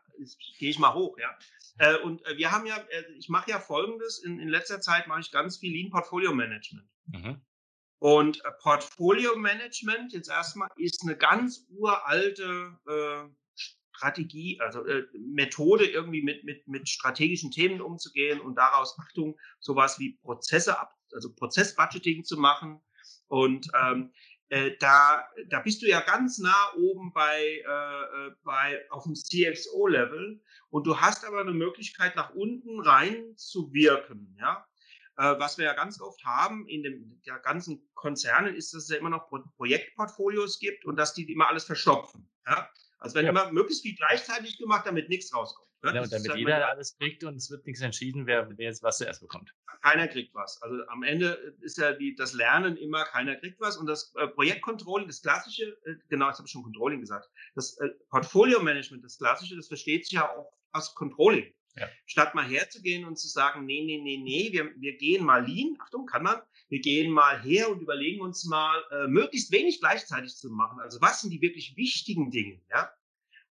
[0.58, 1.38] gehe ich mal hoch, ja.
[1.80, 5.08] Äh, und äh, wir haben ja, äh, ich mache ja folgendes, in, in letzter Zeit
[5.08, 6.88] mache ich ganz viel Lean Portfolio Management.
[7.08, 7.42] Mhm.
[8.00, 13.30] Und äh, Portfolio Management jetzt erstmal ist eine ganz uralte äh,
[13.98, 19.98] Strategie, also äh, Methode, irgendwie mit, mit, mit strategischen Themen umzugehen und daraus, Achtung, sowas
[19.98, 22.82] wie Prozesse ab, also Prozessbudgeting zu machen.
[23.28, 24.14] Und ähm,
[24.50, 29.14] äh, da, da bist du ja ganz nah oben bei, äh, äh bei auf dem
[29.14, 34.38] CXO-Level und du hast aber eine Möglichkeit, nach unten rein zu wirken.
[34.40, 34.66] Ja?
[35.18, 38.90] Äh, was wir ja ganz oft haben in den ja, ganzen Konzernen, ist, dass es
[38.90, 42.30] ja immer noch Pro Projektportfolios gibt und dass die immer alles verstopfen.
[42.46, 42.70] Ja?
[43.00, 43.32] Also wenn ja.
[43.32, 45.67] immer möglichst viel gleichzeitig gemacht, damit nichts rauskommt.
[45.84, 45.94] Ne?
[45.94, 48.82] Ja, und damit halt jeder alles kriegt und es wird nichts entschieden, wer, wer jetzt
[48.82, 49.54] was zuerst bekommt.
[49.84, 50.60] Keiner kriegt was.
[50.62, 53.78] Also am Ende ist ja die, das Lernen immer, keiner kriegt was.
[53.78, 57.78] Und das äh, Projektcontrolling, das klassische, äh, genau, jetzt habe ich schon Controlling gesagt, das
[57.78, 61.54] äh, Portfolio-Management, das klassische, das versteht sich ja auch als Controlling.
[61.76, 61.88] Ja.
[62.08, 65.78] Statt mal herzugehen und zu sagen, nee, nee, nee, nee, wir, wir gehen mal lean,
[65.80, 70.36] Achtung, kann man, wir gehen mal her und überlegen uns mal, äh, möglichst wenig gleichzeitig
[70.36, 70.80] zu machen.
[70.80, 72.92] Also was sind die wirklich wichtigen Dinge, ja?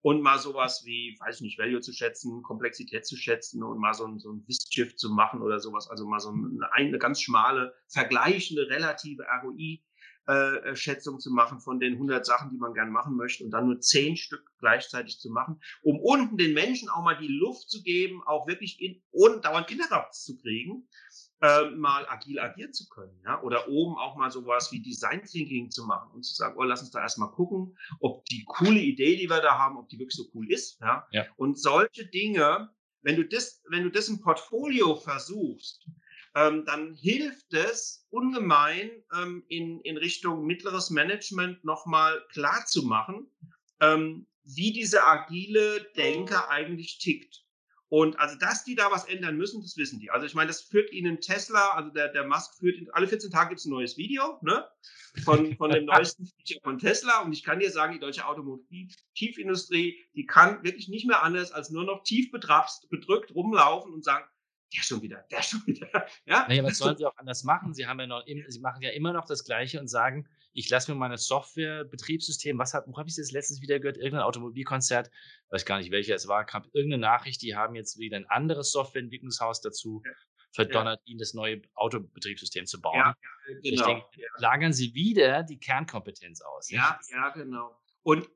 [0.07, 3.93] Und mal sowas wie, weiß ich nicht, Value zu schätzen, Komplexität zu schätzen und mal
[3.93, 5.91] so ein, so ein Shift zu machen oder sowas.
[5.91, 9.83] Also mal so eine, eine ganz schmale, vergleichende, relative ROI
[10.27, 13.67] äh, Schätzung zu machen von den 100 Sachen, die man gern machen möchte und dann
[13.67, 17.83] nur 10 Stück gleichzeitig zu machen, um unten den Menschen auch mal die Luft zu
[17.83, 20.89] geben, auch wirklich in, ohne dauernd Kinderraps zu kriegen,
[21.43, 23.21] äh, mal agil agieren zu können.
[23.25, 23.41] Ja?
[23.43, 26.81] Oder oben auch mal sowas wie Design Thinking zu machen und zu sagen, oh, lass
[26.81, 30.17] uns da erstmal gucken, ob die coole Idee, die wir da haben, ob die wirklich
[30.17, 30.81] so cool ist.
[30.81, 31.07] Ja?
[31.13, 31.27] ja.
[31.37, 32.71] Und solche Dinge,
[33.03, 35.87] wenn du das, wenn du das im Portfolio versuchst,
[36.37, 43.27] ähm, dann hilft es ungemein ähm, in, in Richtung mittleres Management nochmal klar zu machen,
[43.81, 47.43] ähm, wie diese agile Denker eigentlich tickt.
[47.89, 50.11] Und also, dass die da was ändern müssen, das wissen die.
[50.11, 53.51] Also ich meine, das führt ihnen Tesla, also der, der Musk führt, alle 14 Tage
[53.51, 54.69] gibt es ein neues Video ne?
[55.25, 57.23] von, von dem neuesten Feature von Tesla.
[57.23, 61.71] Und ich kann dir sagen, die deutsche Automobilindustrie, die kann wirklich nicht mehr anders als
[61.71, 64.27] nur noch tief betrapst, bedrückt rumlaufen und sagen,
[64.75, 66.07] der schon wieder, der schon wieder.
[66.27, 66.47] Ja?
[66.49, 67.75] Naja, was sollen sie auch anders machen?
[67.75, 70.91] Sie haben ja noch, sie machen ja immer noch das Gleiche und sagen, ich lasse
[70.91, 73.99] mir meine Software-Betriebssystem, was hat, wo habe ich das letztens wieder gehört?
[73.99, 75.11] Irgendein Automobilkonzert,
[75.51, 78.73] weiß gar nicht welcher es war, kam irgendeine Nachricht, die haben jetzt wieder ein anderes
[78.73, 80.03] Softwareentwicklungshaus dazu.
[80.05, 80.13] Ja.
[80.53, 81.13] verdonnert, ja.
[81.13, 82.97] ihn das neue Autobetriebssystem zu bauen.
[82.97, 83.15] Ja,
[83.47, 83.61] genau.
[83.63, 84.07] Ich denke,
[84.39, 86.71] lagern Sie wieder die Kernkompetenz aus.
[86.71, 87.79] Ja, ja, genau.
[88.03, 88.27] Und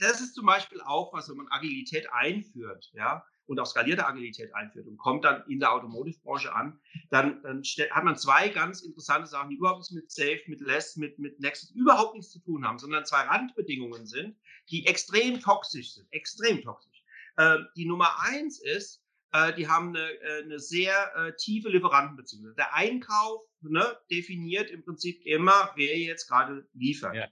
[0.00, 4.54] das ist zum Beispiel auch was, wenn man Agilität einführt, ja, und auch skalierte Agilität
[4.54, 6.78] einführt und kommt dann in der Automotive-Branche an,
[7.10, 10.96] dann, dann hat man zwei ganz interessante Sachen, die überhaupt nichts mit Safe, mit Less,
[10.96, 14.36] mit, mit Nexus überhaupt nichts zu tun haben, sondern zwei Randbedingungen sind,
[14.70, 17.02] die extrem toxisch sind, extrem toxisch.
[17.36, 22.54] Äh, die Nummer eins ist, äh, die haben eine, äh, eine sehr äh, tiefe Lieferantenbeziehung.
[22.56, 27.14] Der Einkauf ne, definiert im Prinzip immer, wer jetzt gerade liefert.
[27.14, 27.28] Ja.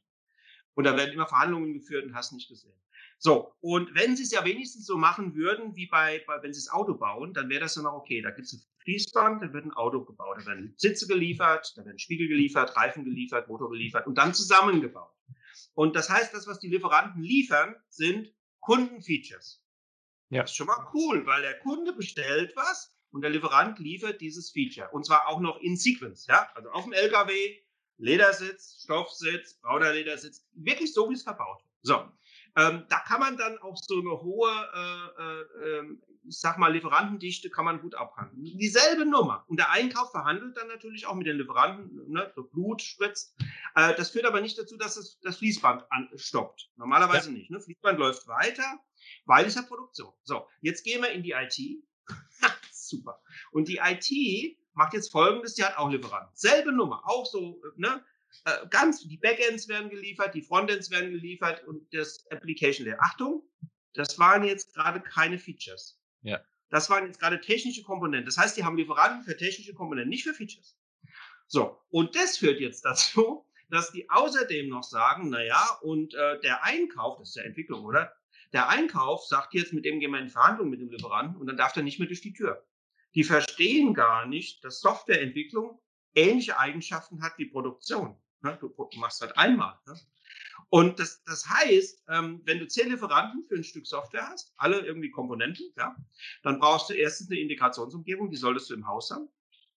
[0.74, 2.78] Und da werden immer Verhandlungen geführt und hast nicht gesehen.
[3.20, 6.60] So, und wenn sie es ja wenigstens so machen würden, wie bei, bei wenn sie
[6.60, 8.22] das Auto bauen, dann wäre das ja noch okay.
[8.22, 11.84] Da gibt es ein Fließband, da wird ein Auto gebaut, da werden Sitze geliefert, da
[11.84, 15.12] werden Spiegel geliefert, Reifen geliefert, Motor geliefert und dann zusammengebaut.
[15.74, 19.64] Und das heißt, das, was die Lieferanten liefern, sind Kundenfeatures.
[20.30, 20.42] Ja.
[20.42, 24.50] Das ist schon mal cool, weil der Kunde bestellt was und der Lieferant liefert dieses
[24.52, 24.90] Feature.
[24.90, 26.48] Und zwar auch noch in Sequence, ja.
[26.54, 27.32] Also auf dem LKW,
[27.96, 31.74] Ledersitz, Stoffsitz, brauner Ledersitz, wirklich so, wie es verbaut wird.
[31.82, 32.08] So.
[32.58, 36.72] Ähm, da kann man dann auch so eine hohe, äh, äh, ähm, ich sag mal,
[36.72, 38.42] Lieferantendichte kann man gut abhandeln.
[38.42, 39.44] Dieselbe Nummer.
[39.46, 43.36] Und der Einkauf verhandelt dann natürlich auch mit den Lieferanten, ne, so Blut spritzt.
[43.76, 46.68] Äh, das führt aber nicht dazu, dass es, das Fließband an, stoppt.
[46.76, 47.36] Normalerweise ja.
[47.36, 47.50] nicht.
[47.50, 47.60] Ne?
[47.60, 48.80] Fließband läuft weiter,
[49.24, 50.12] weil es ja Produktion.
[50.24, 51.84] So, jetzt gehen wir in die IT.
[52.72, 53.22] Super.
[53.52, 56.34] Und die IT macht jetzt folgendes, die hat auch Lieferanten.
[56.34, 58.04] Selbe Nummer, auch so, ne?
[58.44, 63.00] Äh, ganz, die Backends werden geliefert, die Frontends werden geliefert und das Application Layer.
[63.00, 63.42] Achtung,
[63.94, 66.00] das waren jetzt gerade keine Features.
[66.22, 66.40] Ja.
[66.70, 68.26] Das waren jetzt gerade technische Komponenten.
[68.26, 70.76] Das heißt, die haben Lieferanten für technische Komponenten, nicht für Features.
[71.46, 76.64] So, und das führt jetzt dazu, dass die außerdem noch sagen, naja, und äh, der
[76.64, 78.14] Einkauf, das ist ja Entwicklung, oder?
[78.52, 81.56] Der Einkauf sagt jetzt, mit dem gehen wir in Verhandlungen mit dem Lieferanten und dann
[81.56, 82.66] darf der nicht mehr durch die Tür.
[83.14, 85.80] Die verstehen gar nicht, dass Softwareentwicklung
[86.14, 88.16] ähnliche Eigenschaften hat wie Produktion.
[88.42, 88.56] Ne?
[88.60, 89.78] Du machst halt einmal.
[89.86, 89.98] Ne?
[90.70, 94.80] Und das, das heißt, ähm, wenn du zehn Lieferanten für ein Stück Software hast, alle
[94.80, 95.96] irgendwie Komponenten, ja,
[96.42, 99.28] dann brauchst du erstens eine Integrationsumgebung, die solltest du im Haus haben.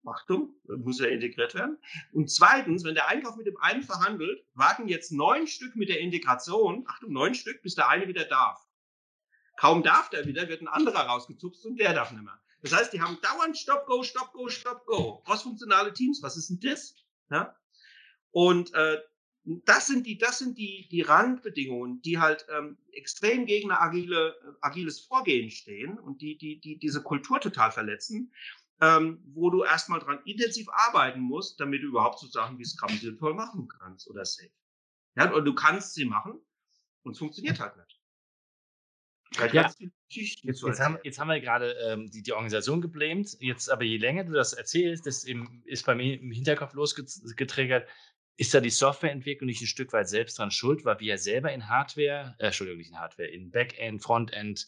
[0.06, 1.78] Achtung, muss ja integriert werden.
[2.12, 6.00] Und zweitens, wenn der Einkauf mit dem einen verhandelt, warten jetzt neun Stück mit der
[6.00, 8.68] Integration, Achtung, neun Stück, bis der eine wieder darf.
[9.58, 12.41] Kaum darf der wieder, wird ein anderer rausgezupft und der darf nicht mehr.
[12.62, 15.22] Das heißt, die haben dauernd Stop, Go, Stop, Go, Stop, Go.
[15.26, 16.96] Crossfunktionale Teams, was ist denn das?
[17.30, 17.56] Ja?
[18.32, 19.00] Und äh,
[19.44, 24.36] das sind die, das sind die, die Randbedingungen, die halt ähm, extrem gegen ein agile,
[24.36, 28.32] äh, agiles Vorgehen stehen und die, die, die diese Kultur total verletzen,
[28.82, 32.96] ähm, wo du erstmal dran intensiv arbeiten musst, damit du überhaupt so Sachen wie Scrum
[32.98, 34.52] sinnvoll machen kannst oder safe.
[35.16, 36.40] Ja, und du kannst sie machen
[37.04, 38.01] und es funktioniert halt nicht.
[39.54, 39.72] Ja,
[40.08, 43.38] jetzt, jetzt, haben, jetzt haben wir gerade ähm, die, die Organisation geblämt.
[43.40, 45.26] Jetzt aber je länger du das erzählst, das
[45.66, 47.88] ist bei mir im Hinterkopf losgetriggert.
[48.38, 51.52] Ist da die Softwareentwicklung nicht ein Stück weit selbst dran schuld, weil wir ja selber
[51.52, 54.68] in Hardware, äh, Entschuldigung, nicht in Hardware, in Backend, Frontend,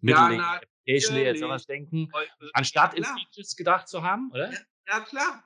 [0.00, 2.10] Middle ja, Application Layer, sowas denken,
[2.54, 4.50] anstatt in Features gedacht zu haben, oder?
[4.52, 4.58] Ja,
[4.88, 5.44] ja, klar.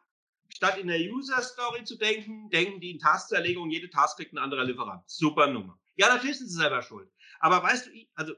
[0.49, 4.39] Statt in der User Story zu denken, denken die in Tastzerlegung, jede Task kriegt ein
[4.39, 5.03] anderer Lieferant.
[5.07, 5.79] Super Nummer.
[5.97, 7.11] Ja, natürlich sind sie selber schuld.
[7.41, 8.35] Aber weißt du, also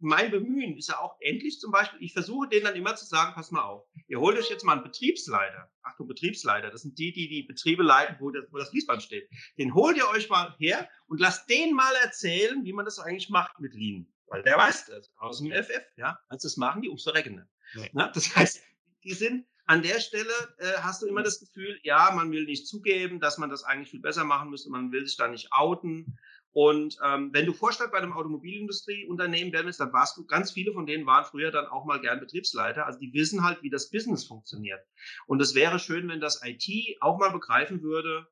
[0.00, 3.34] mein Bemühen ist ja auch endlich zum Beispiel, ich versuche denen dann immer zu sagen,
[3.34, 5.70] pass mal auf, ihr holt euch jetzt mal einen Betriebsleiter.
[5.82, 9.28] Achtung, Betriebsleiter, das sind die, die die Betriebe leiten, wo das, wo das Fließband steht.
[9.58, 13.28] Den holt ihr euch mal her und lasst den mal erzählen, wie man das eigentlich
[13.28, 14.06] macht mit Lean.
[14.26, 16.18] Weil der weiß das aus dem FF, ja.
[16.28, 17.48] Also das machen die ums Verrecken.
[17.74, 17.90] Nee.
[17.94, 18.62] Das heißt,
[19.04, 22.66] die sind an der Stelle äh, hast du immer das Gefühl, ja, man will nicht
[22.66, 26.18] zugeben, dass man das eigentlich viel besser machen müsste, man will sich da nicht outen.
[26.60, 30.72] Und ähm, wenn du Vorstand bei einem Automobilindustrieunternehmen werden willst, dann warst du, ganz viele
[30.72, 32.84] von denen waren früher dann auch mal gern Betriebsleiter.
[32.84, 34.84] Also die wissen halt, wie das Business funktioniert.
[35.28, 36.66] Und es wäre schön, wenn das IT
[36.98, 38.26] auch mal begreifen würde,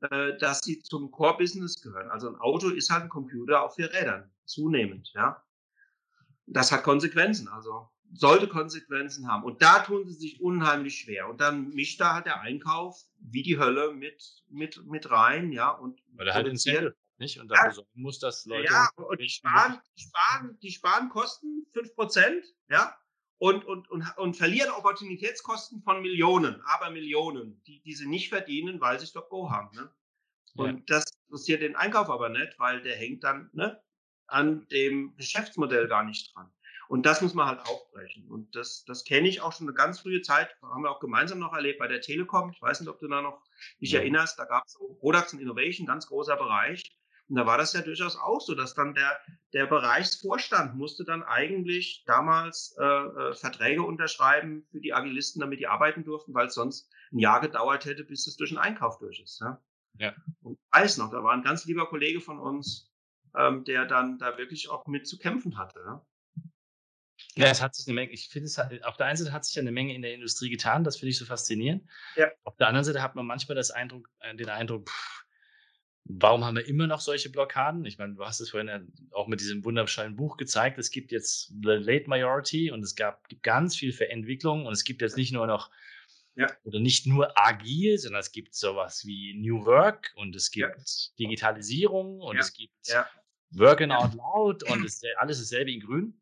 [0.00, 2.10] äh, dass sie zum Core-Business gehören.
[2.10, 5.40] Also ein Auto ist halt ein Computer auf vier Rädern, zunehmend, ja.
[6.46, 9.44] Das hat Konsequenzen, also sollte Konsequenzen haben.
[9.44, 11.28] Und da tun sie sich unheimlich schwer.
[11.28, 15.70] Und dann mischt da halt der Einkauf wie die Hölle mit, mit, mit rein, ja.
[15.70, 17.38] Und Weil er halt Incentive nicht?
[17.40, 17.72] Und dafür ja.
[17.72, 18.72] sorgen muss, dass Leute.
[18.72, 22.96] Ja, und die sparen, die sparen, die sparen Kosten 5%, ja,
[23.38, 28.80] und, und, und, und verlieren Opportunitätskosten von Millionen, aber Millionen, die, die sie nicht verdienen,
[28.80, 29.76] weil sie Stop Go haben.
[29.76, 29.90] Ne?
[30.56, 30.82] Und ja.
[30.86, 33.80] das interessiert den Einkauf aber nicht, weil der hängt dann ne,
[34.26, 36.50] an dem Geschäftsmodell gar nicht dran.
[36.88, 38.28] Und das muss man halt aufbrechen.
[38.28, 41.38] Und das, das kenne ich auch schon eine ganz frühe Zeit, haben wir auch gemeinsam
[41.38, 42.50] noch erlebt bei der Telekom.
[42.50, 43.42] Ich weiß nicht, ob du da noch
[43.80, 44.00] dich ja.
[44.00, 46.82] erinnerst, da gab es so Products and Innovation, ganz großer Bereich.
[47.28, 49.18] Und da war das ja durchaus auch so, dass dann der,
[49.52, 55.66] der Bereichsvorstand musste dann eigentlich damals äh, äh, Verträge unterschreiben für die Agilisten, damit die
[55.66, 59.20] arbeiten durften, weil es sonst ein Jahr gedauert hätte, bis es durch den Einkauf durch
[59.20, 59.40] ist.
[59.40, 59.62] Ja.
[59.98, 60.14] ja.
[60.40, 62.90] Und ich weiß noch, da war ein ganz lieber Kollege von uns,
[63.36, 65.80] ähm, der dann da wirklich auch mit zu kämpfen hatte.
[65.84, 66.04] Ja.
[67.34, 69.54] Ja, es hat sich eine Menge, ich finde es, auf der einen Seite hat sich
[69.54, 71.88] ja eine Menge in der Industrie getan, das finde ich so faszinierend.
[72.16, 72.30] Ja.
[72.44, 75.24] Auf der anderen Seite hat man manchmal das Eindruck, äh, den Eindruck, pff,
[76.08, 77.84] warum haben wir immer noch solche Blockaden?
[77.84, 78.80] Ich meine, du hast es vorhin ja
[79.12, 80.78] auch mit diesem wunderschönen Buch gezeigt.
[80.78, 84.72] Es gibt jetzt The Late Majority und es gab, gibt ganz viel für Entwicklung und
[84.72, 85.70] es gibt jetzt nicht nur noch
[86.34, 86.46] ja.
[86.64, 91.16] oder nicht nur agil, sondern es gibt sowas wie New Work und es gibt ja.
[91.18, 92.72] Digitalisierung und es gibt
[93.50, 96.20] Working Out Loud und es, alles dasselbe in Grün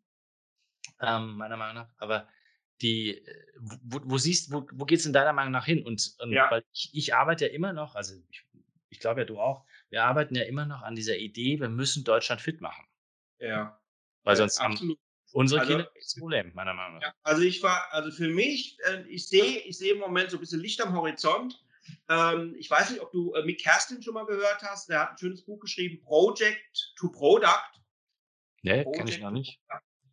[1.01, 1.91] ähm, meiner Meinung nach.
[1.99, 2.29] Aber
[2.83, 5.85] die, äh, wo, wo siehst, wo, wo geht es in deiner Meinung nach hin?
[5.85, 6.51] Und, und ja.
[6.51, 8.46] weil ich, ich arbeite ja immer noch, also ich,
[8.91, 12.05] ich glaube ja du auch, wir arbeiten ja immer noch an dieser Idee, wir müssen
[12.05, 12.85] Deutschland fit machen.
[13.39, 13.81] Ja.
[14.25, 14.99] Weil sonst ja, absolut.
[15.33, 17.03] unsere also, Kinder das Problem, meiner Meinung nach.
[17.03, 20.37] Ja, also ich war, also für mich, äh, ich sehe, ich sehe im Moment so
[20.37, 21.63] ein bisschen Licht am Horizont.
[22.09, 24.89] Ähm, ich weiß nicht, ob du äh, Mick Kerstin schon mal gehört hast.
[24.89, 27.81] Der hat ein schönes Buch geschrieben, Project to Product.
[28.63, 29.61] Nee, kenne ich noch nicht.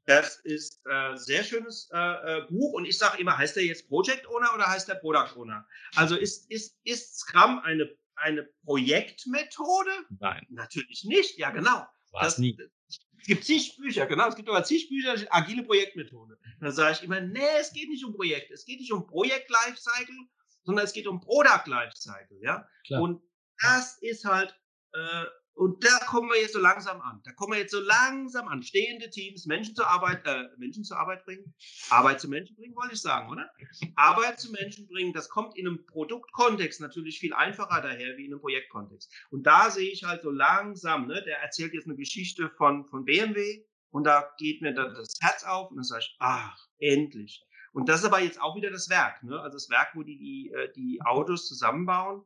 [0.05, 3.65] Das ist ein äh, sehr schönes äh, äh, Buch und ich sage immer, heißt der
[3.65, 5.65] jetzt Project Owner oder heißt der Product Owner?
[5.95, 9.91] Also ist, ist, ist Scrum eine, eine Projektmethode?
[10.19, 10.45] Nein.
[10.49, 11.85] Natürlich nicht, ja genau.
[12.11, 12.57] War es nie.
[12.87, 16.37] Es gibt zig Bücher, genau, es gibt aber zig Bücher, agile Projektmethode.
[16.59, 20.15] Da sage ich immer, nee, es geht nicht um Projekte, es geht nicht um Projekt-Lifecycle,
[20.63, 22.67] sondern es geht um Product-Lifecycle, ja.
[22.85, 23.01] Klar.
[23.01, 23.23] Und
[23.61, 24.53] das ist halt
[24.93, 25.25] äh,
[25.55, 27.21] und da kommen wir jetzt so langsam an.
[27.23, 28.63] Da kommen wir jetzt so langsam an.
[28.63, 31.53] Stehende Teams, Menschen zur Arbeit, äh, Menschen zur Arbeit bringen.
[31.89, 33.49] Arbeit zu Menschen bringen, wollte ich sagen, oder?
[33.95, 38.33] Arbeit zu Menschen bringen, das kommt in einem Produktkontext natürlich viel einfacher daher wie in
[38.33, 39.13] einem Projektkontext.
[39.29, 43.05] Und da sehe ich halt so langsam, ne, der erzählt jetzt eine Geschichte von, von
[43.05, 47.45] BMW und da geht mir dann das Herz auf und dann sage ich, ach, endlich.
[47.73, 49.39] Und das ist aber jetzt auch wieder das Werk, ne?
[49.39, 52.23] Also das Werk, wo die, die, äh, die Autos zusammenbauen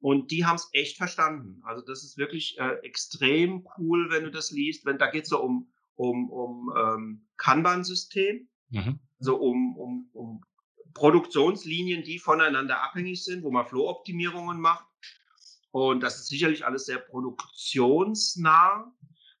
[0.00, 1.60] und die haben es echt verstanden.
[1.64, 4.84] Also das ist wirklich äh, extrem cool, wenn du das liest.
[4.86, 9.00] Wenn da geht es so um um um ähm, Kanban-System, mhm.
[9.18, 10.44] so um um um
[10.94, 14.86] Produktionslinien, die voneinander abhängig sind, wo man Flow-Optimierungen macht.
[15.70, 18.92] Und das ist sicherlich alles sehr produktionsnah.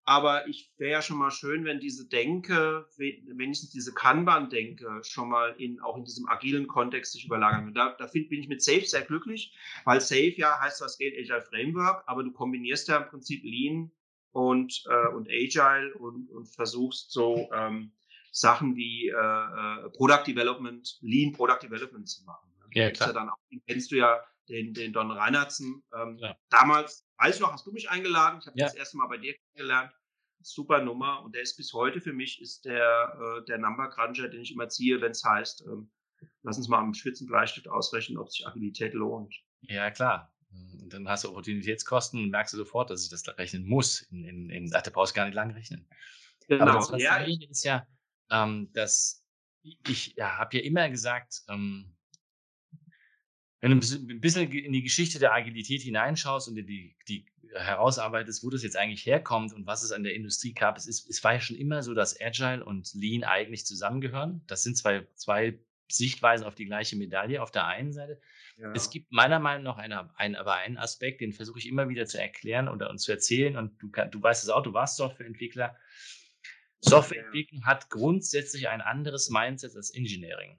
[0.08, 5.54] Aber ich wäre ja schon mal schön, wenn diese Denke, wenigstens diese Kanban-Denke schon mal
[5.58, 7.76] in, auch in diesem agilen Kontext sich überlagern wird.
[7.76, 9.54] Da, da find, bin ich mit Safe sehr glücklich,
[9.84, 13.90] weil Safe ja heißt was geht Agile Framework, aber du kombinierst ja im Prinzip Lean
[14.32, 17.92] und, äh, und Agile und, und versuchst so ähm,
[18.32, 22.48] Sachen wie äh, äh, Product Development, Lean Product Development zu machen.
[22.72, 23.10] Ja, klar.
[23.10, 25.82] Ja dann auch, den kennst du ja, den, den Don Reinertsen.
[25.94, 26.36] Ähm, ja.
[26.50, 28.38] Damals, weiß ich noch, hast du mich eingeladen.
[28.40, 28.66] Ich habe Ja.
[28.66, 29.92] das erste Mal bei dir kennengelernt.
[30.40, 31.22] Super Nummer.
[31.24, 34.52] Und der ist bis heute für mich ist der, äh, der Number Cruncher, den ich
[34.52, 35.90] immer ziehe, wenn es heißt, ähm,
[36.42, 39.34] lass uns mal am spitzen Bleistift ausrechnen, ob sich Agilität lohnt.
[39.62, 40.32] Ja, klar.
[40.80, 44.02] Und dann hast du Opportunitätskosten und merkst du sofort, dass ich das da rechnen muss.
[44.10, 45.86] In, in, in, ach, da brauchst du gar nicht lang rechnen.
[46.48, 46.74] Aber Genau.
[46.90, 47.86] das Ja, Faszinierende ist ja,
[48.30, 49.24] ähm, dass
[49.62, 51.94] ich ja, habe ja immer gesagt, ähm,
[53.60, 58.44] wenn du ein bisschen- ein in die Geschichte der Agilität hineinschaust und die, die herausarbeitest,
[58.44, 61.22] wo das jetzt eigentlich herkommt und was es an der Industrie gab, es, ist, es
[61.24, 64.42] war ja schon immer so, dass Agile und Lean eigentlich zusammengehören.
[64.46, 65.58] Das sind zwei, zwei
[65.90, 68.20] Sichtweisen auf die gleiche Medaille auf der einen Seite.
[68.58, 68.70] ja.
[68.72, 72.04] Es gibt meiner Meinung nach einen, einen, aber einen Aspekt, den versuche ich immer wieder
[72.06, 73.56] zu erklären oder und zu erzählen.
[73.56, 75.74] Und du, du weißt es auch, du warst Softwareentwickler.
[76.80, 80.58] Softwareentwicklung hat grundsätzlich ein anderes Mindset als Engineering.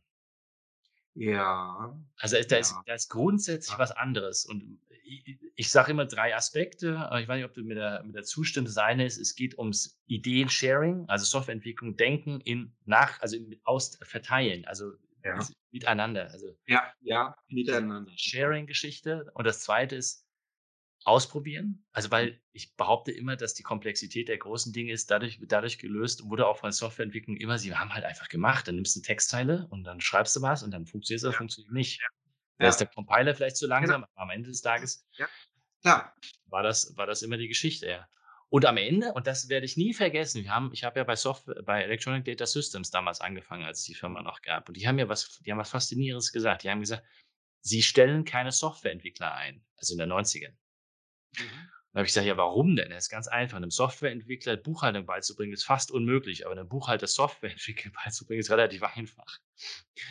[1.16, 1.97] Ja.
[2.18, 2.84] Also da ist, Ja.
[2.86, 3.80] da ist grundsätzlich Ja.
[3.80, 4.45] was anderes.
[4.45, 8.03] Und ich, ich sage immer drei Aspekte, aber ich weiß nicht, ob du mir da,
[8.03, 8.78] mir da zustimmst.
[8.78, 13.97] Das eine ist, es geht ums Ideen-Sharing, also Softwareentwicklung, Denken in nach, also in, aus
[14.03, 14.93] verteilen, also
[15.26, 15.39] Ja.
[15.72, 16.30] miteinander.
[16.32, 18.12] Also Ja, ja, miteinander.
[18.16, 19.30] Sharing-Geschichte.
[19.34, 20.28] Und das zweite ist
[21.06, 21.86] ausprobieren.
[21.93, 26.24] Also, weil ich behaupte immer, dass die Komplexität der großen Dinge ist dadurch, dadurch gelöst,
[26.30, 28.68] wurde auch von Softwareentwicklung immer, sie haben halt einfach gemacht.
[28.68, 31.38] Dann nimmst du Textteile und dann schreibst du was und dann funktioniert es oder Ja.
[31.38, 32.02] funktioniert nicht.
[32.58, 32.70] Da Ja.
[32.70, 35.06] ist der Compiler vielleicht zu langsam, aber am Ende des Tages
[35.82, 36.14] Klar.
[36.47, 38.08] war das, war das immer die Geschichte, ja.
[38.52, 41.16] Und am Ende, und das werde ich nie vergessen, wir haben, ich habe ja bei
[41.16, 44.68] Software, bei Electronic Data Systems damals angefangen, als es die Firma noch gab.
[44.68, 46.64] Und die haben mir was, die haben was Faszinierendes gesagt.
[46.64, 47.04] Die haben gesagt,
[47.62, 50.56] sie stellen keine Softwareentwickler ein, also in den 90ern.
[51.39, 51.69] Mhm.
[51.91, 52.91] Dann habe ich gesagt, ja, warum denn?
[52.91, 53.57] Das ist ganz einfach.
[53.57, 59.39] Einem Softwareentwickler Buchhaltung beizubringen, ist fast unmöglich, aber einem Buchhalter Softwareentwickler beizubringen, ist relativ einfach.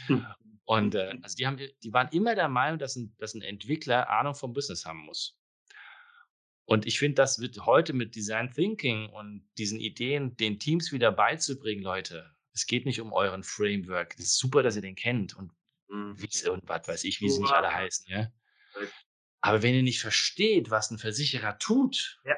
[0.06, 0.26] Hm.
[0.64, 4.10] Und äh, also die, haben, die waren immer der Meinung, dass ein, dass ein Entwickler
[4.10, 5.38] Ahnung vom Business haben muss.
[6.66, 11.10] Und ich finde, das wird heute mit Design Thinking und diesen Ideen den Teams wieder
[11.12, 12.34] beizubringen, Leute.
[12.52, 14.14] Es geht nicht um euren Framework.
[14.18, 15.52] Es ist super, dass ihr den kennt und,
[15.88, 16.20] Mhm.
[16.20, 17.64] wie, und was weiß ich, wie sie nicht Super.
[17.64, 18.04] alle heißen.
[18.10, 18.30] Ja?
[19.40, 22.36] Aber wenn ihr nicht versteht, was ein Versicherer tut, Ja.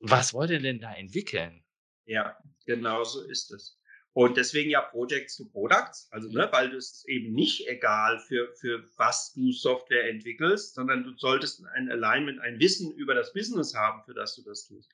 [0.00, 1.64] was wollt ihr denn da entwickeln?
[2.04, 2.36] Ja,
[2.66, 3.78] genau so ist es.
[4.12, 8.54] Und deswegen ja Projects to Products, also ne, weil es ist eben nicht egal, für,
[8.60, 13.74] für was du Software entwickelst, sondern du solltest ein Alignment, ein Wissen über das Business
[13.74, 14.88] haben, für das du das tust.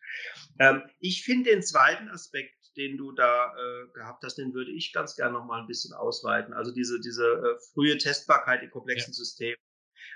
[0.58, 4.90] Ähm, ich finde den zweiten Aspekt, den du da äh, gehabt hast, den würde ich
[4.94, 6.54] ganz gerne noch mal ein bisschen ausweiten.
[6.54, 9.58] Also diese, diese äh, frühe Testbarkeit in komplexen Systemen.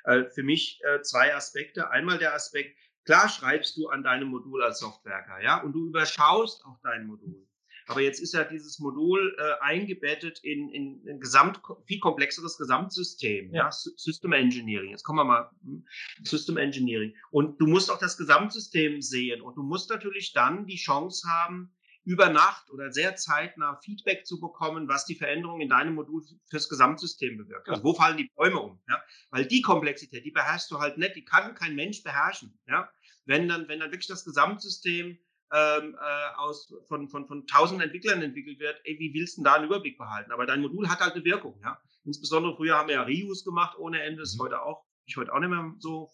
[0.04, 1.90] Äh, für mich äh, zwei Aspekte.
[1.90, 6.64] Einmal der Aspekt, klar schreibst du an deinem Modul als Softwerker, ja, und du überschaust
[6.64, 7.46] auch dein Modul.
[7.86, 13.52] Aber jetzt ist ja dieses Modul äh, eingebettet in, in ein gesamt, viel komplexeres Gesamtsystem,
[13.52, 13.64] ja.
[13.64, 13.68] Ja.
[13.68, 14.90] Sy- System Engineering.
[14.90, 15.86] Jetzt kommen wir mal, hm,
[16.22, 17.14] System Engineering.
[17.30, 21.74] Und du musst auch das Gesamtsystem sehen und du musst natürlich dann die Chance haben,
[22.04, 26.68] über Nacht oder sehr zeitnah Feedback zu bekommen, was die Veränderung in deinem Modul fürs
[26.68, 27.68] Gesamtsystem bewirkt.
[27.68, 28.82] Also wo fallen die Bäume um?
[28.88, 29.02] Ja?
[29.30, 32.58] Weil die Komplexität, die beherrschst du halt nicht, die kann kein Mensch beherrschen.
[32.66, 32.90] Ja?
[33.24, 35.18] Wenn dann, wenn dann wirklich das Gesamtsystem
[35.52, 39.44] ähm, äh, aus, von, von, von tausend Entwicklern entwickelt wird, ey, wie willst du denn
[39.44, 40.32] da einen Überblick behalten?
[40.32, 41.78] Aber dein Modul hat halt eine Wirkung, ja.
[42.04, 44.40] Insbesondere früher haben wir ja Reuse gemacht ohne Ende, ist Mhm.
[44.42, 46.10] heute auch, ich heute auch nicht mehr so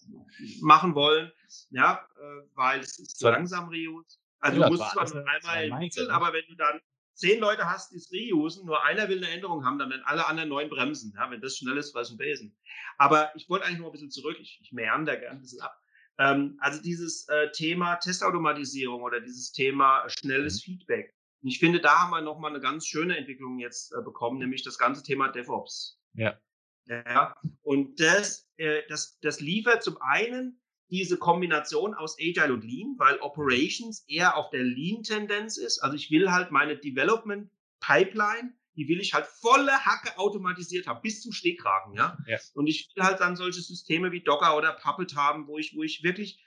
[0.60, 1.32] machen wollen,
[1.70, 3.30] ja, äh, weil es ist zu So.
[3.30, 4.18] langsam Reuse.
[4.40, 5.90] Also Ja, du musst war zwar nur einmal ne?
[6.10, 6.80] aber wenn du dann
[7.14, 10.26] zehn Leute hast, die es reusen, nur einer will eine Änderung haben, dann werden alle
[10.26, 12.56] anderen neun bremsen, ja, wenn das schnell ist, was ein Besen.
[12.96, 15.78] Aber ich wollte eigentlich noch ein bisschen zurück, ich, ich meander gerne ein bisschen ab.
[16.18, 21.14] Ähm, also dieses äh, Thema Testautomatisierung oder dieses Thema schnelles Feedback.
[21.42, 24.62] Und ich finde, da haben wir nochmal eine ganz schöne Entwicklung jetzt äh, bekommen, nämlich
[24.62, 25.98] das ganze Thema DevOps.
[26.14, 26.38] Ja.
[26.86, 30.60] Ja, und das, äh, das, das liefert zum einen
[30.90, 35.78] diese Kombination aus Agile und Lean, weil Operations eher auf der Lean-Tendenz ist.
[35.78, 41.00] Also ich will halt meine Development Pipeline, die will ich halt volle Hacke automatisiert haben,
[41.02, 42.16] bis zum Stehkragen, ja.
[42.26, 42.38] Ja.
[42.54, 45.82] Und ich will halt dann solche Systeme wie Docker oder Puppet haben, wo ich, wo
[45.82, 46.42] ich wirklich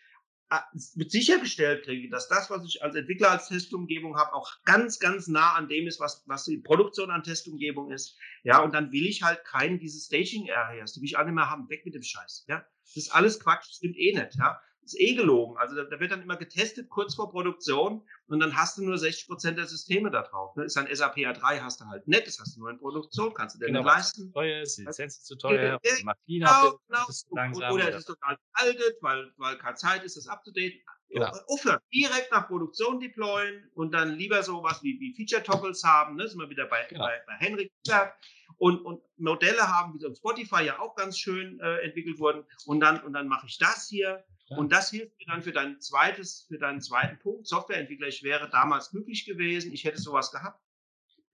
[0.50, 0.60] äh,
[0.96, 5.28] mit sichergestellt kriege, dass das, was ich als Entwickler als Testumgebung habe, auch ganz, ganz
[5.28, 8.18] nah an dem ist, was, was die Produktion an Testumgebung ist.
[8.44, 11.50] Ja, und dann will ich halt keinen diese Staging Areas, die will ich alle mehr
[11.50, 12.46] haben, weg mit dem Scheiß.
[12.48, 14.36] Ja, das ist alles Quatsch, das stimmt eh nicht.
[14.36, 15.58] Ja, das ist eh gelogen.
[15.58, 18.98] Also da, da wird dann immer getestet kurz vor Produktion und dann hast du nur
[18.98, 20.56] 60 Prozent der Systeme da drauf.
[20.58, 20.66] Ne?
[20.66, 23.56] Ist ein SAP A3 hast du halt nicht, das hast du nur in Produktion, kannst
[23.56, 24.22] du dir Genau, nicht es leisten.
[24.28, 27.20] zu teuer ist, die Lizenz ist zu teuer, ja, Genau, genau.
[27.32, 27.72] langsam.
[27.74, 30.80] Oder es oder- ist total veraltet, weil, weil keine Zeit ist, das abzudaten.
[31.10, 31.32] Genau.
[31.48, 31.80] Aufhören.
[31.94, 36.16] Direkt nach Produktion deployen und dann lieber sowas wie, wie Feature-Toggles haben.
[36.16, 36.28] Ne?
[36.28, 37.06] Sind wir wieder bei, Genau.
[37.06, 37.72] bei, bei Henrik.
[37.88, 38.16] Berg.
[38.58, 42.46] Und, und Modelle haben, wie so auf Spotify ja auch ganz schön äh, entwickelt wurden.
[42.66, 44.24] Und dann, und dann mache ich das hier.
[44.48, 44.58] Ja.
[44.58, 47.48] Und das hilft mir dann für dein zweites, für deinen zweiten Punkt.
[47.48, 50.62] Softwareentwickler, ich wäre damals glücklich gewesen, ich hätte sowas gehabt.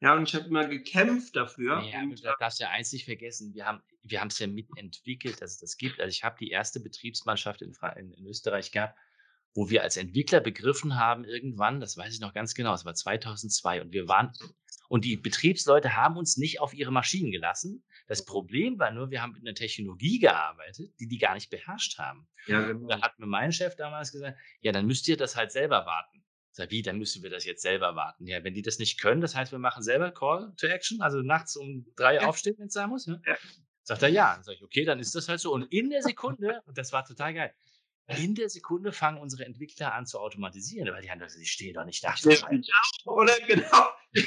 [0.01, 1.81] Ja, und ich habe immer gekämpft dafür.
[1.81, 5.51] Ja, und, du darfst ja eins nicht vergessen, wir haben wir es ja mitentwickelt, dass
[5.51, 5.99] es das gibt.
[5.99, 8.97] Also ich habe die erste Betriebsmannschaft in, in, in Österreich gehabt,
[9.53, 12.93] wo wir als Entwickler begriffen haben irgendwann, das weiß ich noch ganz genau, es war
[12.93, 14.31] 2002 und wir waren
[14.89, 17.83] und die Betriebsleute haben uns nicht auf ihre Maschinen gelassen.
[18.07, 21.97] Das Problem war nur, wir haben mit einer Technologie gearbeitet, die die gar nicht beherrscht
[21.97, 22.27] haben.
[22.47, 22.87] ja, genau.
[22.87, 26.17] Da hat mir mein Chef damals gesagt, ja, dann müsst ihr das halt selber warten.
[26.51, 28.25] Ich sag, wie, dann müssen wir das jetzt selber warten.
[28.25, 31.21] Ja, wenn die das nicht können, das heißt, wir machen selber Call to Action, also
[31.21, 32.27] nachts um drei Ja.
[32.27, 33.05] aufstehen, wenn es sein muss.
[33.05, 33.21] Ja?
[33.25, 33.37] Ja.
[33.83, 34.33] Sagt er, ja.
[34.33, 35.53] Dann sag ich, okay, dann ist das halt so.
[35.53, 37.53] Und in der Sekunde, und das war total geil,
[38.17, 41.75] in der Sekunde fangen unsere Entwickler an zu automatisieren, weil die haben gesagt, die stehen
[41.75, 42.15] doch nicht da.
[43.05, 43.87] Oder genau.
[44.13, 44.23] Ja.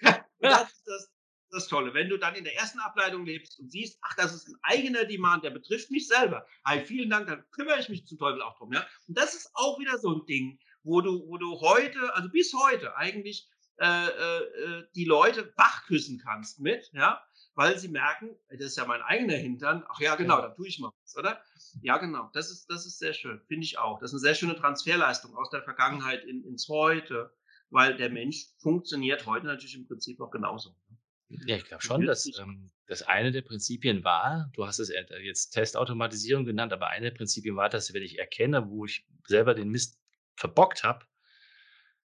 [0.40, 1.10] Das ist das,
[1.50, 1.94] das Tolle.
[1.94, 5.06] Wenn du dann in der ersten Ableitung lebst und siehst, ach, das ist ein eigener
[5.06, 6.46] Demand, der betrifft mich selber.
[6.66, 8.70] Hey, vielen Dank, dann kümmere ich mich zum Teufel auch drum.
[8.74, 8.86] Ja?
[9.08, 12.52] Und das ist auch wieder so ein Ding, wo du, wo du heute, also bis
[12.52, 13.48] heute eigentlich
[13.80, 17.24] äh, äh, die Leute wach küssen kannst mit, ja,
[17.54, 19.84] weil sie merken, das ist ja mein eigener Hintern.
[19.88, 20.48] Ach ja, genau, Ja.
[20.48, 21.42] da tue ich mal was, oder?
[21.80, 22.28] Ja, genau.
[22.34, 23.98] Das ist, das ist sehr schön, finde ich auch.
[23.98, 27.32] Das ist eine sehr schöne Transferleistung aus der Vergangenheit in, ins Heute,
[27.74, 30.76] weil der Mensch funktioniert heute natürlich im Prinzip auch genauso.
[31.28, 35.50] Ja, ich glaube schon, dass ähm, das eine der Prinzipien war, du hast es jetzt
[35.50, 39.70] Testautomatisierung genannt, aber eine der Prinzipien war, dass wenn ich erkenne, wo ich selber den
[39.70, 39.98] Mist
[40.36, 41.04] verbockt habe,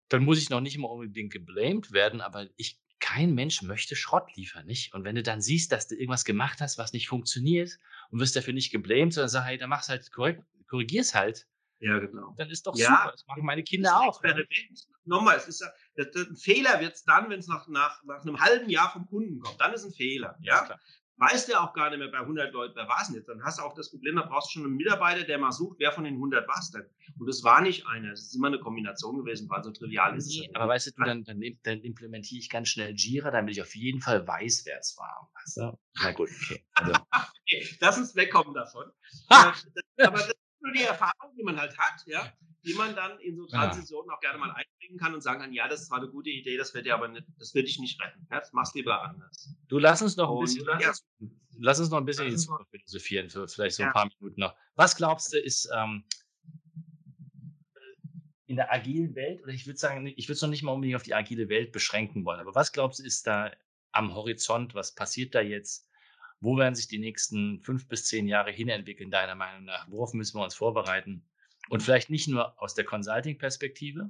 [0.08, 4.36] dann muss ich noch nicht mal unbedingt geblamed werden, aber ich, kein Mensch möchte Schrott
[4.36, 4.96] liefern, nicht?
[4.96, 7.78] Und wenn du dann siehst, dass du irgendwas gemacht hast, was nicht funktioniert
[8.10, 11.46] und wirst dafür nicht geblamed, sondern sagst, hey, dann mach's halt korrekt, korrigier's halt,
[11.82, 12.34] Ja, genau.
[12.38, 13.12] dann ist doch Ja, super.
[13.12, 14.22] Das machen meine Das Kinder auch.
[14.22, 14.88] Experiment.
[15.06, 18.04] Nochmal, es ist ja, das, das, ein Fehler wird es dann, wenn es nach, nach,
[18.04, 19.60] nach einem halben Jahr vom Kunden kommt.
[19.62, 20.38] Dann ist ein Fehler.
[20.42, 20.66] Ja?
[20.66, 20.80] klar.
[21.18, 23.28] weißt du auch gar nicht mehr bei 100 Leuten, wer war es denn jetzt?
[23.28, 25.78] Dann hast du auch das Problem, da brauchst du schon einen Mitarbeiter, der mal sucht,
[25.80, 26.86] wer von den 100 war es denn?
[27.18, 30.28] Und es war nicht einer, es ist immer eine Kombination gewesen, weil so trivial ist
[30.28, 30.56] Nee, es.
[30.56, 33.76] aber weißt du, du dann, dann, dann implementiere ich ganz schnell Jira, damit ich auf
[33.76, 35.32] jeden Fall weiß, wer es war.
[35.56, 35.78] Du?
[36.04, 36.66] Na gut, okay.
[36.74, 36.94] Also,
[37.52, 38.86] Okay, lass uns wegkommen davon.
[39.32, 39.54] Ha!
[39.66, 42.32] Äh, das- Aber das nur die Erfahrung, die man halt hat, ja,
[42.66, 43.60] die man dann in so Ja.
[43.60, 46.58] Transitionen auch gerne mal einbringen kann und sagen kann, ja, das war eine gute Idee,
[46.58, 48.28] das wird dir aber nicht, das wird dich nicht retten.
[48.32, 49.56] Ja, das machst lieber anders.
[49.68, 50.92] du lass uns noch ein Und, bisschen, ja.
[51.58, 53.94] lass uns noch ein bisschen in die Lass Zukunft philosophieren, für vielleicht so ein Ja.
[53.94, 54.56] paar Minuten noch.
[54.76, 56.04] Was glaubst du, ist ähm,
[58.48, 60.96] in der agilen Welt, oder ich würde sagen, ich würde es noch nicht mal unbedingt
[60.96, 63.52] auf die agile Welt beschränken wollen, aber was glaubst du, ist da
[63.92, 65.89] am Horizont, was passiert da jetzt?
[66.42, 69.90] Wo werden sich die nächsten fünf bis zehn Jahre hinentwickeln, deiner Meinung nach?
[69.90, 71.24] Worauf müssen wir uns vorbereiten?
[71.70, 74.10] Und vielleicht nicht nur aus der Consulting-Perspektive,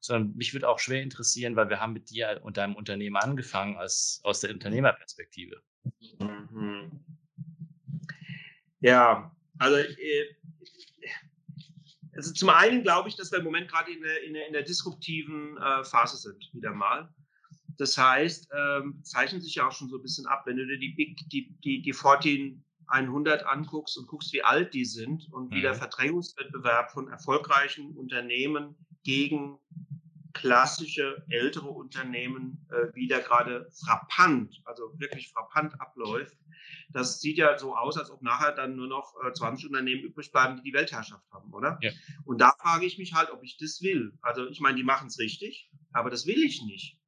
[0.00, 3.76] sondern mich würde auch schwer interessieren, weil wir haben mit dir und deinem Unternehmen angefangen
[3.76, 5.62] als aus der Unternehmerperspektive.
[6.20, 7.00] Mhm.
[8.80, 9.76] Ja, also,
[12.14, 14.52] also zum einen glaube ich, dass wir im Moment gerade in der, in der, in
[14.52, 17.12] der disruptiven äh, Phase sind, wieder mal.
[17.78, 20.78] Das heißt, ähm, zeichnet sich ja auch schon so ein bisschen ab, wenn du dir
[20.78, 25.58] die Big, die, die, die 14100 anguckst und guckst, wie alt die sind und wie
[25.58, 25.62] Mhm.
[25.62, 29.58] der Verdrängungswettbewerb von erfolgreichen Unternehmen gegen
[30.32, 36.36] klassische ältere Unternehmen äh, wieder gerade frappant, also wirklich frappant abläuft.
[36.92, 40.32] Das sieht ja so aus, als ob nachher dann nur noch äh, 20 Unternehmen übrig
[40.32, 41.78] bleiben, die die Weltherrschaft haben, oder?
[41.82, 41.92] Ja.
[42.24, 44.18] Und da frage ich mich halt, ob ich das will.
[44.22, 46.98] Also ich meine, die machen es richtig, aber das will ich nicht.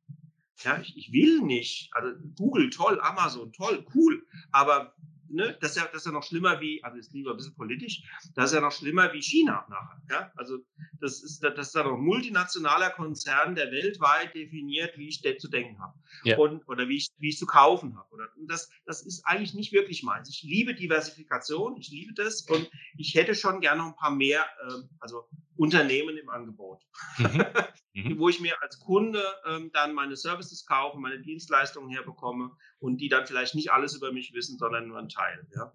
[0.62, 1.90] Ja, ich, ich will nicht.
[1.92, 4.94] Also Google toll, Amazon toll, cool, aber
[5.28, 7.54] ne, das ist ja das ist ja noch schlimmer wie, also ist lieber ein bisschen
[7.54, 8.02] politisch,
[8.34, 10.02] das ist ja noch schlimmer wie China nachher.
[10.10, 10.32] Ja?
[10.36, 10.58] Also
[11.00, 15.48] das ist, das ist dann noch ein multinationaler Konzern, der weltweit definiert, wie ich zu
[15.48, 15.98] denken habe.
[16.24, 16.38] Ja.
[16.38, 18.08] Und, oder wie ich, wie ich zu kaufen habe.
[18.12, 20.28] Oder das, das ist eigentlich nicht wirklich meins.
[20.30, 24.46] Ich liebe Diversifikation, ich liebe das und ich hätte schon gerne noch ein paar mehr,
[24.68, 26.82] ähm, also Unternehmen im Angebot
[27.18, 27.44] Mhm.
[27.96, 28.18] Mhm.
[28.18, 33.08] wo ich mir als Kunde ähm, dann meine Services kaufe, meine Dienstleistungen herbekomme und die
[33.08, 35.46] dann vielleicht nicht alles über mich wissen, sondern nur einen Teil.
[35.56, 35.72] Ja.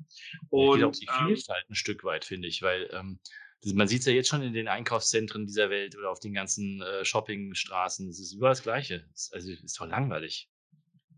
[0.49, 3.19] Und, geht auch die ähm, Vielfalt ein Stück weit, finde ich, weil ähm,
[3.63, 6.33] das, man sieht es ja jetzt schon in den Einkaufszentren dieser Welt oder auf den
[6.33, 8.07] ganzen äh, Shoppingstraßen.
[8.09, 9.03] Es ist überall das Gleiche.
[9.15, 10.47] Es, also ist doch langweilig.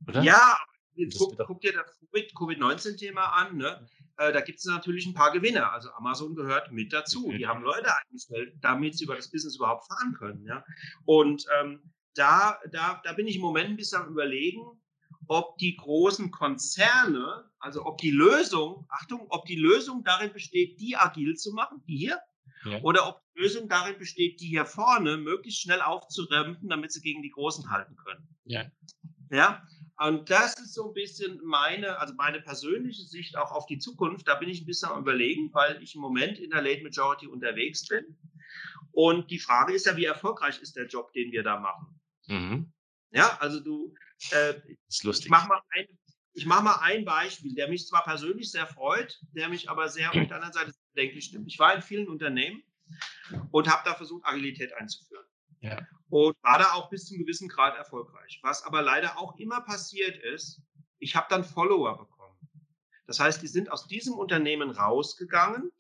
[0.07, 0.23] Oder?
[0.23, 0.57] ja,
[0.95, 3.57] jetzt guck, guck dir das Covid- Covid-19-Thema an.
[3.57, 3.85] Ne?
[4.17, 5.71] Äh, da gibt es natürlich ein paar Gewinner.
[5.71, 7.27] Also Amazon gehört mit dazu.
[7.29, 7.37] Mhm.
[7.37, 10.45] Die haben Leute eingestellt, damit sie über das Business überhaupt fahren können.
[10.45, 10.63] Ja?
[11.05, 14.61] Und ähm, da, da, da bin ich im Moment ein bisschen am Überlegen,
[15.27, 20.95] ob die großen Konzerne, also ob die Lösung, Achtung, ob die Lösung darin besteht, die
[20.97, 22.19] agil zu machen, die hier,
[22.65, 22.81] Ja.
[22.81, 27.21] oder ob die Lösung darin besteht, die hier vorne möglichst schnell aufzurempen, damit sie gegen
[27.21, 28.27] die Großen halten können.
[28.45, 28.65] Ja.
[29.31, 29.65] Ja,
[30.07, 34.27] und das ist so ein bisschen meine, also meine persönliche Sicht auch auf die Zukunft.
[34.27, 37.27] Da bin ich ein bisschen am überlegen, weil ich im Moment in der Late Majority
[37.27, 38.17] unterwegs bin.
[38.91, 41.99] Und die Frage ist ja, wie erfolgreich ist der Job, den wir da machen?
[42.27, 42.73] Mhm.
[43.11, 43.93] Ja, also du,
[44.31, 44.55] äh,
[44.87, 45.29] ist ich lustig.
[45.29, 45.87] mache mal ein,
[46.33, 50.09] ich mache mal ein Beispiel, der mich zwar persönlich sehr freut, der mich aber sehr
[50.09, 51.47] auf der anderen Seite sehr bedenklich stimmt.
[51.47, 52.61] Ich war in vielen Unternehmen
[53.51, 55.25] und habe da versucht, Agilität einzuführen.
[55.63, 55.77] Ja.
[56.09, 58.39] Und war da auch bis zum gewissen Grad erfolgreich.
[58.43, 60.61] Was aber leider auch immer passiert ist,
[60.99, 62.37] ich habe dann Follower bekommen.
[63.07, 65.71] Das heißt, die sind aus diesem Unternehmen rausgegangen,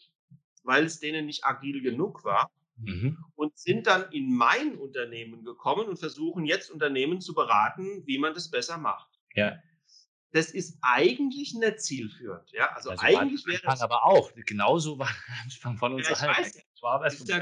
[0.63, 3.23] weil es denen nicht agil genug war Mhm.
[3.35, 8.33] und sind dann in mein Unternehmen gekommen und versuchen jetzt Unternehmen zu beraten, wie man
[8.33, 9.09] das besser macht.
[9.35, 9.57] Ja.
[10.33, 12.51] Das ist eigentlich nicht zielführend.
[12.53, 14.31] Ja, also, Also eigentlich wäre es, aber auch.
[14.47, 16.37] Genauso war der Anfang von uns Ja, ich allen.
[16.37, 16.55] weiß.
[16.75, 17.39] Ich war aber erst Ist ja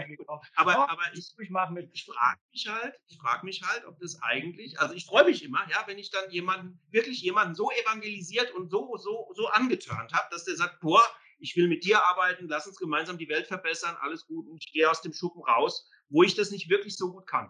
[0.55, 1.89] aber, Oh, aber ich, ich mit.
[1.93, 5.41] ich frage mich halt, ich frage mich halt, ob das eigentlich, also ich freue mich
[5.43, 10.11] immer, ja, wenn ich dann jemanden, wirklich jemanden so evangelisiert und so, so, so angeturnt
[10.13, 11.01] habe, dass der sagt, boah,
[11.39, 14.71] ich will mit dir arbeiten, lass uns gemeinsam die Welt verbessern, alles gut und ich
[14.73, 17.49] gehe aus dem Schuppen raus, wo ich das nicht wirklich so gut kann.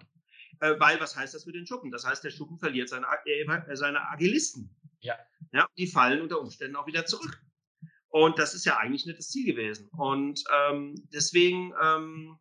[0.60, 1.90] Äh, weil was heißt das für den Schuppen?
[1.92, 4.76] Das heißt, der Schuppen verliert seine, äh, seine Agilisten.
[5.02, 5.18] Ja.
[5.52, 5.68] ja.
[5.78, 7.42] Die fallen unter Umständen auch wieder zurück.
[8.10, 9.90] Und das ist ja eigentlich nicht das Ziel gewesen.
[9.98, 12.38] Und ähm, deswegen, ähm,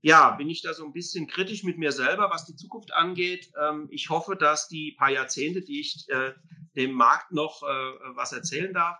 [0.00, 3.50] ja, bin ich da so ein bisschen kritisch mit mir selber, was die Zukunft angeht.
[3.60, 6.32] Ähm, ich hoffe, dass die paar Jahrzehnte, die ich äh,
[6.76, 7.66] dem Markt noch äh,
[8.14, 8.98] was erzählen darf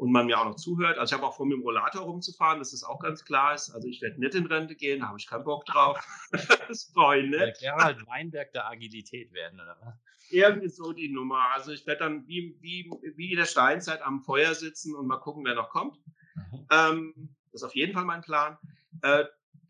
[0.00, 0.96] und man mir auch noch zuhört.
[0.96, 3.68] Also ich habe auch vor, mit dem Rollator rumzufahren, dass das auch ganz klar ist.
[3.68, 5.98] Also ich werde nicht in Rente gehen, da habe ich keinen Bock drauf.
[6.32, 7.60] das Der nicht.
[7.60, 9.94] Gerald Weinberg der Agilität werden, oder was?
[10.30, 11.50] Irgendwie so die Nummer.
[11.52, 15.18] Also ich werde dann wie, wie, wie in der Steinzeit am Feuer sitzen und mal
[15.18, 15.98] gucken, wer noch kommt.
[16.34, 16.66] Mhm.
[16.70, 18.56] Ähm, das ist auf jeden Fall mein Plan.
[19.02, 19.24] Äh,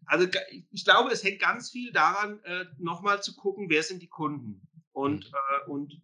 [0.07, 0.29] also
[0.71, 4.63] ich glaube, es hängt ganz viel daran, äh, nochmal zu gucken, wer sind die Kunden
[4.93, 5.35] und, Mhm.
[5.35, 6.01] äh, und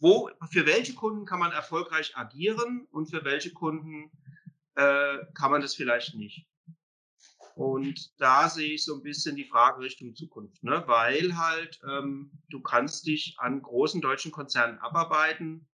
[0.00, 4.10] wo, für welche Kunden kann man erfolgreich agieren und für welche Kunden
[4.74, 6.46] äh, kann man das vielleicht nicht.
[7.54, 10.82] Und da sehe ich so ein bisschen die Frage Richtung Zukunft, ne?
[10.86, 15.68] weil halt ähm, du kannst dich an großen deutschen Konzernen abarbeiten,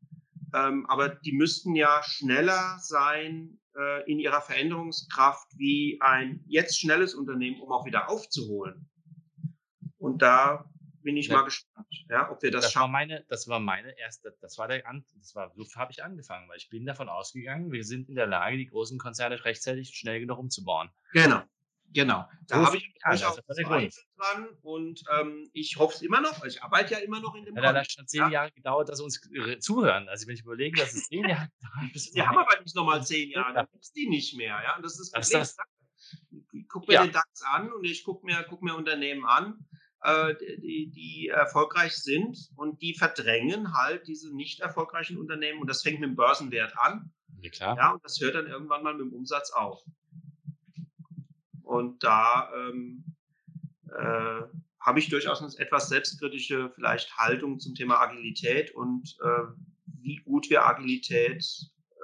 [0.54, 7.14] ähm, aber die müssten ja schneller sein äh, in ihrer Veränderungskraft wie ein jetzt schnelles
[7.14, 8.88] Unternehmen, um auch wieder aufzuholen.
[9.98, 10.70] Und da
[11.04, 11.36] bin ich ja.
[11.36, 12.82] mal gespannt, ja, ob wir das, das schaffen.
[12.82, 14.82] War meine, das war meine erste, das war der,
[15.16, 18.26] das war, so habe ich angefangen, weil ich bin davon ausgegangen, wir sind in der
[18.26, 20.90] Lage, die großen Konzerne rechtzeitig schnell genug umzubauen.
[21.12, 21.42] Genau.
[21.92, 26.20] Genau, da so habe ich mich auch Zweifel dran und ähm, ich hoffe es immer
[26.20, 26.44] noch.
[26.44, 28.28] Ich arbeite ja immer noch in dem ja, Da hat schon zehn ja.
[28.30, 29.20] Jahre gedauert, dass sie uns
[29.60, 30.08] zuhören.
[30.08, 32.14] Also wenn ich überlege, dass es zehn Jahre dauert.
[32.16, 34.60] Die haben aber nicht nochmal zehn Jahre, dann gibt es die nicht mehr.
[34.64, 34.74] Ja?
[34.74, 35.56] Und das ist das, das
[36.52, 37.06] Ich gucke mir ja.
[37.06, 39.64] den DAX an und ich gucke mir, guck mir Unternehmen an,
[40.04, 45.82] äh, die, die erfolgreich sind und die verdrängen halt diese nicht erfolgreichen Unternehmen und das
[45.82, 47.12] fängt mit dem Börsenwert an.
[47.40, 47.76] Ja, klar.
[47.76, 49.82] Ja, und das hört dann irgendwann mal mit dem Umsatz auf.
[51.62, 53.04] Und da ähm,
[53.88, 54.42] äh,
[54.80, 59.54] habe ich durchaus eine etwas selbstkritische vielleicht Haltung zum Thema Agilität und äh,
[60.02, 61.42] wie gut wir Agilität,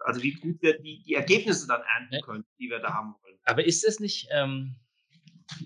[0.05, 3.39] also wie gut wir die, die Ergebnisse dann ernten können, die wir da haben wollen.
[3.45, 4.77] Aber ist das nicht, ähm,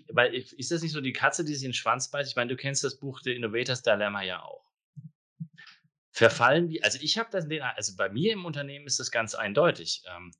[0.08, 2.30] weil ist das nicht so die Katze, die sich in den Schwanz beißt?
[2.30, 4.64] Ich meine, du kennst das Buch The Innovators Dilemma ja auch.
[6.10, 10.02] Verfallen wir, also ich habe das, also bei mir im Unternehmen ist das ganz eindeutig.
[10.06, 10.32] Ähm,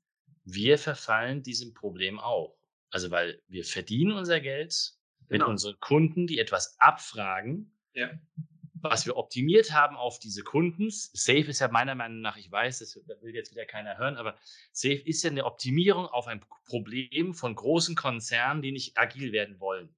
[0.45, 2.57] wir verfallen diesem Problem auch.
[2.89, 4.93] Also weil wir verdienen unser Geld
[5.27, 5.49] mit genau.
[5.49, 8.09] unseren Kunden, die etwas abfragen, ja.
[8.81, 10.89] Was wir optimiert haben auf diese Kunden.
[10.89, 14.37] Safe ist ja meiner Meinung nach, ich weiß, das will jetzt wieder keiner hören, aber
[14.71, 19.59] Safe ist ja eine Optimierung auf ein Problem von großen Konzernen, die nicht agil werden
[19.59, 19.95] wollen.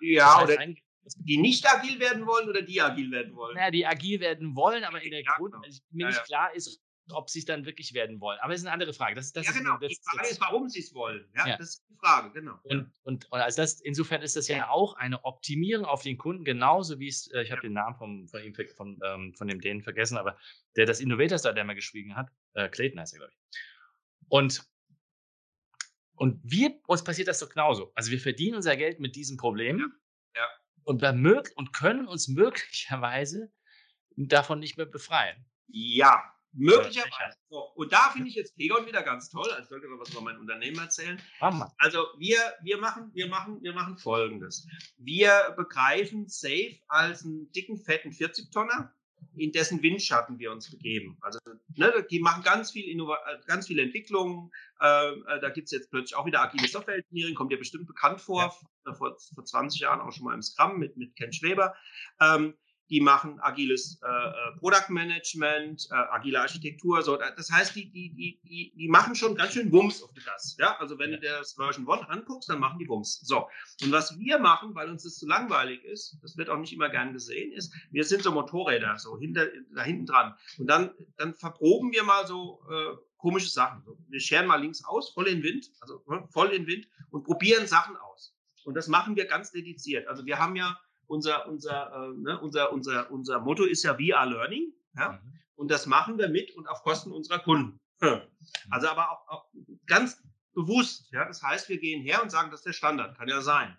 [0.00, 0.76] Ja, das heißt, oder
[1.16, 3.56] die nicht agil werden wollen oder die agil werden wollen?
[3.56, 5.64] Naja, die agil werden wollen, aber in der ja, Grund, genau.
[5.64, 6.80] also mir ja, nicht klar ist,
[7.10, 8.38] ob sie es dann wirklich werden wollen.
[8.40, 9.14] Aber es ist eine andere Frage.
[9.14, 9.74] Das, das ja, genau.
[9.78, 11.28] Ist, das, die Frage ist, warum sie es wollen.
[11.34, 12.58] Ja, ja, das ist die Frage, genau.
[12.62, 16.44] Und, und, und, also das, insofern ist das ja auch eine Optimierung auf den Kunden,
[16.44, 19.60] genauso wie es, äh, ich habe den Namen vom, von, ihm, von, ähm, von dem
[19.60, 20.38] denen vergessen, aber
[20.76, 23.58] der das Innovators da, der mal geschwiegen hat, äh, Clayton heißt er, glaube ich.
[24.28, 24.64] Und,
[26.14, 27.92] und wir, uns passiert das doch genauso.
[27.94, 29.92] Also wir verdienen unser Geld mit diesem Problem.
[30.34, 30.48] Ja.
[30.84, 33.52] Und, und können uns möglicherweise
[34.16, 35.44] davon nicht mehr befreien.
[35.68, 36.22] Ja,
[36.52, 37.36] Möglicherweise.
[37.48, 39.50] So, und da finde ich jetzt Kegon wieder ganz toll.
[39.50, 41.20] Also sollte noch was über mein Unternehmen erzählen.
[41.78, 44.66] Also wir, wir, machen, wir, machen, wir machen Folgendes.
[44.98, 48.92] Wir begreifen Safe als einen dicken, fetten 40-Tonner,
[49.36, 51.16] in dessen Windschatten wir uns begeben.
[51.22, 51.38] Also
[51.76, 54.50] ne, die machen ganz viel Innova ganz viele Entwicklungen.
[54.80, 57.86] Äh, äh da gibt es jetzt plötzlich auch wieder agile Software Engineering, kommt dir bestimmt
[57.86, 58.54] bekannt vor,
[58.86, 58.94] ja.
[58.94, 61.74] vor, vor 20 Jahren auch schon mal im Scrum mit, mit Ken Schweber.
[62.20, 62.54] Ähm,
[62.90, 67.02] die machen agiles äh, äh, Product Management, äh, agile Architektur.
[67.02, 67.16] So.
[67.16, 70.56] Das heißt, die, die, die, die machen schon ganz schön Wumms auf das.
[70.58, 70.76] Ja?
[70.78, 73.20] Also wenn du dir das Version 1 anguckst, dann machen die Wumms.
[73.20, 73.48] So.
[73.82, 76.88] Und was wir machen, weil uns das zu langweilig ist, das wird auch nicht immer
[76.88, 80.34] gern gesehen, ist, wir sind so Motorräder, so hinter, da hinten dran.
[80.58, 83.82] Und dann, dann verproben wir mal so äh, komische Sachen.
[83.84, 87.22] So, wir scheren mal links aus, voll in Wind, also ne, voll in Wind und
[87.24, 88.36] probieren Sachen aus.
[88.64, 90.06] Und das machen wir ganz dediziert.
[90.08, 94.16] Also wir haben ja unser, unser, äh, ne, unser, unser, unser Motto ist ja We
[94.16, 94.72] are Learning.
[94.96, 95.12] Ja?
[95.12, 95.32] Mhm.
[95.54, 97.78] Und das machen wir mit und auf Kosten unserer Kunden.
[98.70, 99.44] Also aber auch, auch,
[99.86, 100.20] ganz
[100.54, 101.12] bewusst.
[101.12, 101.24] Ja?
[101.26, 103.16] Das heißt, wir gehen her und sagen, das ist der Standard.
[103.16, 103.76] Kann ja sein.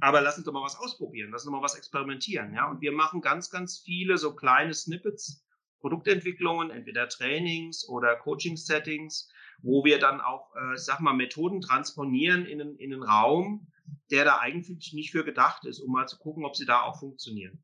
[0.00, 2.54] Aber lass uns doch mal was ausprobieren, lass uns doch mal was experimentieren.
[2.54, 2.70] Ja?
[2.70, 5.44] Und wir machen ganz, ganz viele so kleine Snippets,
[5.80, 9.28] Produktentwicklungen, entweder Trainings oder Coaching-Settings,
[9.62, 13.66] wo wir dann auch, äh, sag mal, Methoden transponieren in einen, in einen Raum,
[14.10, 16.98] der da eigentlich nicht für gedacht ist, um mal zu gucken, ob sie da auch
[16.98, 17.62] funktionieren.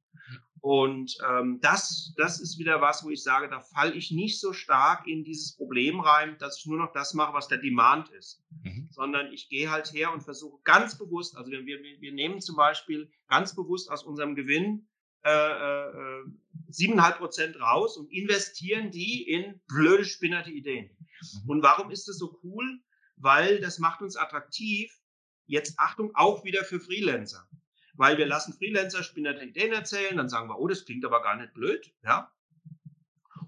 [0.64, 4.54] Und ähm, das, das ist wieder was, wo ich sage, da falle ich nicht so
[4.54, 8.42] stark in dieses Problem rein, dass ich nur noch das mache, was der Demand ist,
[8.62, 8.88] mhm.
[8.90, 12.56] sondern ich gehe halt her und versuche ganz bewusst, also wir, wir, wir nehmen zum
[12.56, 14.88] Beispiel ganz bewusst aus unserem Gewinn
[15.22, 16.24] äh, äh,
[16.68, 20.96] siebeneinhalb äh, Prozent raus und investieren die in blöde, spinnerte Ideen.
[21.44, 21.50] Mhm.
[21.50, 22.80] Und warum ist das so cool?
[23.16, 24.90] Weil das macht uns attraktiv,
[25.46, 27.48] Jetzt Achtung, auch wieder für Freelancer.
[27.94, 31.36] Weil wir lassen Freelancer spinnerte Ideen erzählen, dann sagen wir, oh, das klingt aber gar
[31.36, 32.30] nicht blöd, ja.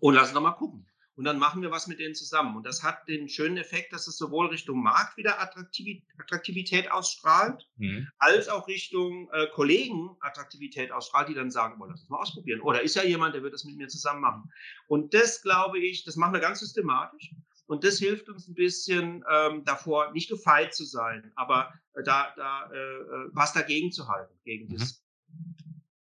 [0.00, 0.86] Und lassen wir mal gucken.
[1.16, 2.56] Und dann machen wir was mit denen zusammen.
[2.56, 8.08] Und das hat den schönen Effekt, dass es sowohl Richtung Markt wieder Attraktivität ausstrahlt, mhm.
[8.18, 12.60] als auch Richtung äh, Kollegen Attraktivität ausstrahlt, die dann sagen, wollen, lass uns mal ausprobieren.
[12.60, 14.52] Oder ist ja jemand, der wird das mit mir zusammen machen.
[14.88, 17.30] Und das glaube ich, das machen wir ganz systematisch.
[17.66, 22.32] Und das hilft uns ein bisschen ähm, davor, nicht gefeit zu sein, aber äh, da,
[22.36, 24.78] da äh, äh was dagegen zu halten, gegen mhm.
[24.78, 25.02] das.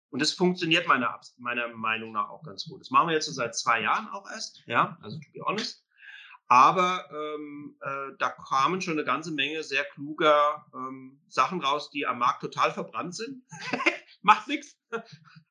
[0.10, 2.82] Und das funktioniert meiner, meiner Meinung nach auch ganz gut.
[2.82, 5.86] Das machen wir jetzt so seit zwei Jahren auch erst, ja, also to be honest.
[6.48, 12.06] Aber ähm, äh, da kamen schon eine ganze Menge sehr kluger ähm, Sachen raus, die
[12.06, 13.44] am Markt total verbrannt sind.
[14.22, 14.80] Macht nichts.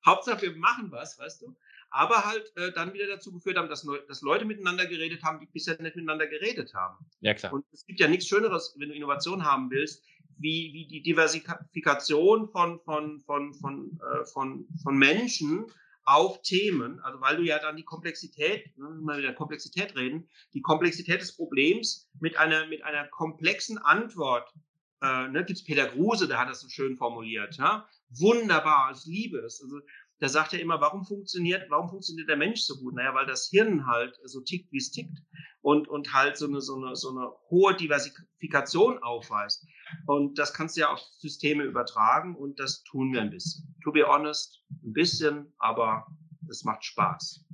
[0.07, 1.57] Hauptsache, wir machen was, weißt du.
[1.97, 5.47] Aber halt äh, dann wieder dazu geführt haben, dass, dass Leute miteinander geredet haben, die
[5.47, 7.07] bisher nicht miteinander geredet haben.
[7.21, 7.53] Ja, klar.
[7.53, 10.05] Und es gibt ja nichts Schöneres, wenn du Innovation haben willst,
[10.37, 15.67] wie, wie die Diversifikation von, von, von, von, äh, von, von Menschen
[16.03, 20.29] auf Themen, also weil du ja dann die Komplexität, ne, wenn wir wieder Komplexität reden,
[20.53, 24.53] die Komplexität des Problems mit einer, mit einer komplexen Antwort,
[25.01, 27.87] äh, ne, gibt es Peter Gruse, der hat das so schön formuliert, ja?
[28.21, 29.63] wunderbar, ich liebe es.
[29.63, 29.81] Also
[30.21, 32.95] der sagt ja immer, warum funktioniert, warum funktioniert der Mensch so gut?
[32.95, 35.19] Naja, weil das Hirn halt so tickt, wie es tickt
[35.61, 39.67] und, und halt so eine, so, eine, so eine hohe Diversifikation aufweist.
[40.07, 43.75] Und das kannst du ja auf Systeme übertragen und das tun wir ein bisschen.
[43.83, 46.07] To be honest, ein bisschen, aber
[46.49, 47.45] es macht Spaß.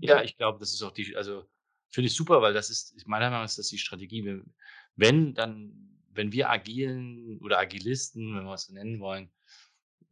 [0.00, 1.44] Ja, ich glaube, das ist auch die, also
[1.90, 4.42] finde ich super, weil das ist, meiner Meinung nach ist das die Strategie.
[4.96, 9.30] Wenn, dann, wenn wir agilen oder Agilisten, wenn wir es so nennen wollen,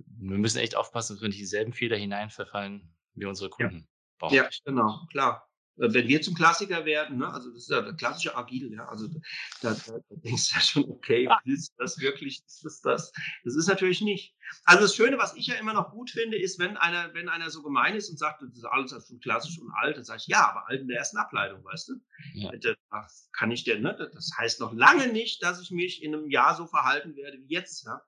[0.07, 3.89] wir müssen echt aufpassen, dass wir nicht dieselben Fehler hineinverfallen wie unsere Kunden.
[4.23, 5.51] Ja, ja genau, klar.
[5.81, 8.87] Äh, wenn wir zum Klassiker werden, ne, also das ist ja der klassische Agil, ja,
[8.87, 9.21] also da,
[9.63, 11.41] da, da denkst du ja schon, okay, ah.
[11.45, 13.13] ist das wirklich, ist das das?
[13.45, 14.35] Das ist natürlich nicht.
[14.65, 17.51] Also das Schöne, was ich ja immer noch gut finde, ist, wenn einer, wenn einer
[17.51, 20.27] so gemein ist und sagt, das ist alles schon klassisch und alt, dann sage ich,
[20.27, 21.95] ja, aber alt in der ersten Ableitung, weißt du?
[22.35, 22.51] Ja.
[22.91, 24.11] Ach, kann ich denn, ne?
[24.13, 27.49] Das heißt noch lange nicht, dass ich mich in einem Jahr so verhalten werde wie
[27.49, 28.03] jetzt, ja.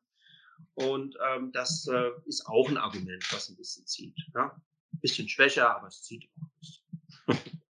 [0.75, 4.17] Und ähm, das äh, ist auch ein Argument, was ein bisschen zieht.
[4.35, 4.55] Ja?
[4.93, 6.83] Ein bisschen schwächer, aber es zieht auch bisschen.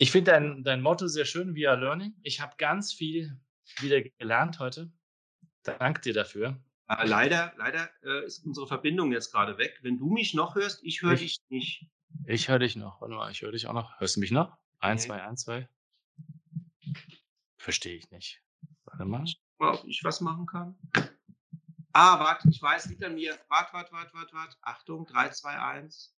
[0.00, 2.14] Ich finde dein, dein Motto sehr schön, via Learning.
[2.22, 3.36] Ich habe ganz viel
[3.80, 4.92] wieder gelernt heute.
[5.64, 6.56] Danke dir dafür.
[6.88, 9.80] Äh, leider leider äh, ist unsere Verbindung jetzt gerade weg.
[9.82, 11.84] Wenn du mich noch hörst, ich höre dich nicht.
[12.26, 13.00] Ich höre dich noch.
[13.00, 13.98] Warte mal, ich höre dich auch noch.
[14.00, 14.56] Hörst du mich noch?
[14.78, 15.08] Eins, okay.
[15.08, 15.68] zwei, eins, zwei.
[17.56, 18.40] Verstehe ich nicht.
[18.84, 19.24] Warte mal.
[19.58, 20.78] Mal, ob ich was machen kann.
[21.92, 23.38] Ah, warte, ich weiß, liegt an mir.
[23.48, 24.56] Warte, warte, warte, warte, warte.
[24.62, 26.14] Achtung, 3, 2, 1.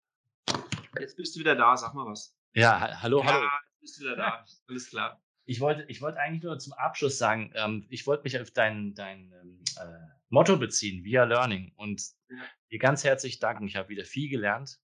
[0.99, 2.35] Jetzt bist du wieder da, sag mal was.
[2.53, 3.43] Ja, hallo, hallo.
[3.43, 4.45] Ja, jetzt bist du wieder da.
[4.67, 5.21] Alles klar.
[5.45, 8.93] Ich wollte, ich wollte eigentlich nur zum Abschluss sagen, ähm, ich wollte mich auf dein,
[8.93, 9.99] dein ähm, äh,
[10.29, 12.37] Motto beziehen, via Learning, und ja.
[12.71, 13.67] dir ganz herzlich danken.
[13.67, 14.79] Ich habe wieder viel gelernt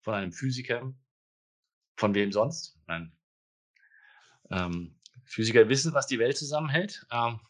[0.00, 0.92] von einem Physiker.
[1.96, 2.80] Von wem sonst?
[2.86, 3.12] Nein.
[4.50, 7.06] Ähm, Physiker wissen, was die Welt zusammenhält.
[7.10, 7.40] Ähm,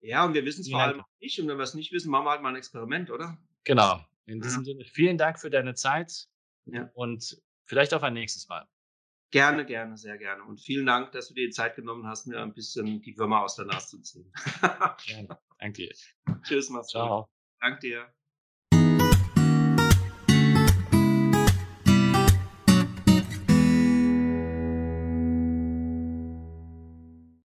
[0.00, 1.40] ja, und wir wissen es vor allem nicht.
[1.40, 3.38] Und wenn wir es nicht wissen, machen wir halt mal ein Experiment, oder?
[3.64, 4.00] Genau.
[4.26, 4.72] In diesem ja.
[4.72, 6.28] Sinne, vielen Dank für deine Zeit
[6.66, 6.90] ja.
[6.94, 8.66] und vielleicht auf ein nächstes Mal.
[9.30, 10.42] Gerne, gerne, sehr gerne.
[10.44, 13.42] Und vielen Dank, dass du dir die Zeit genommen hast, mir ein bisschen die Würmer
[13.42, 14.32] aus der Nase zu ziehen.
[15.06, 15.38] gerne.
[15.58, 15.94] Danke dir.
[16.42, 17.28] Tschüss, mach's Ciao.
[17.60, 18.19] Danke dir.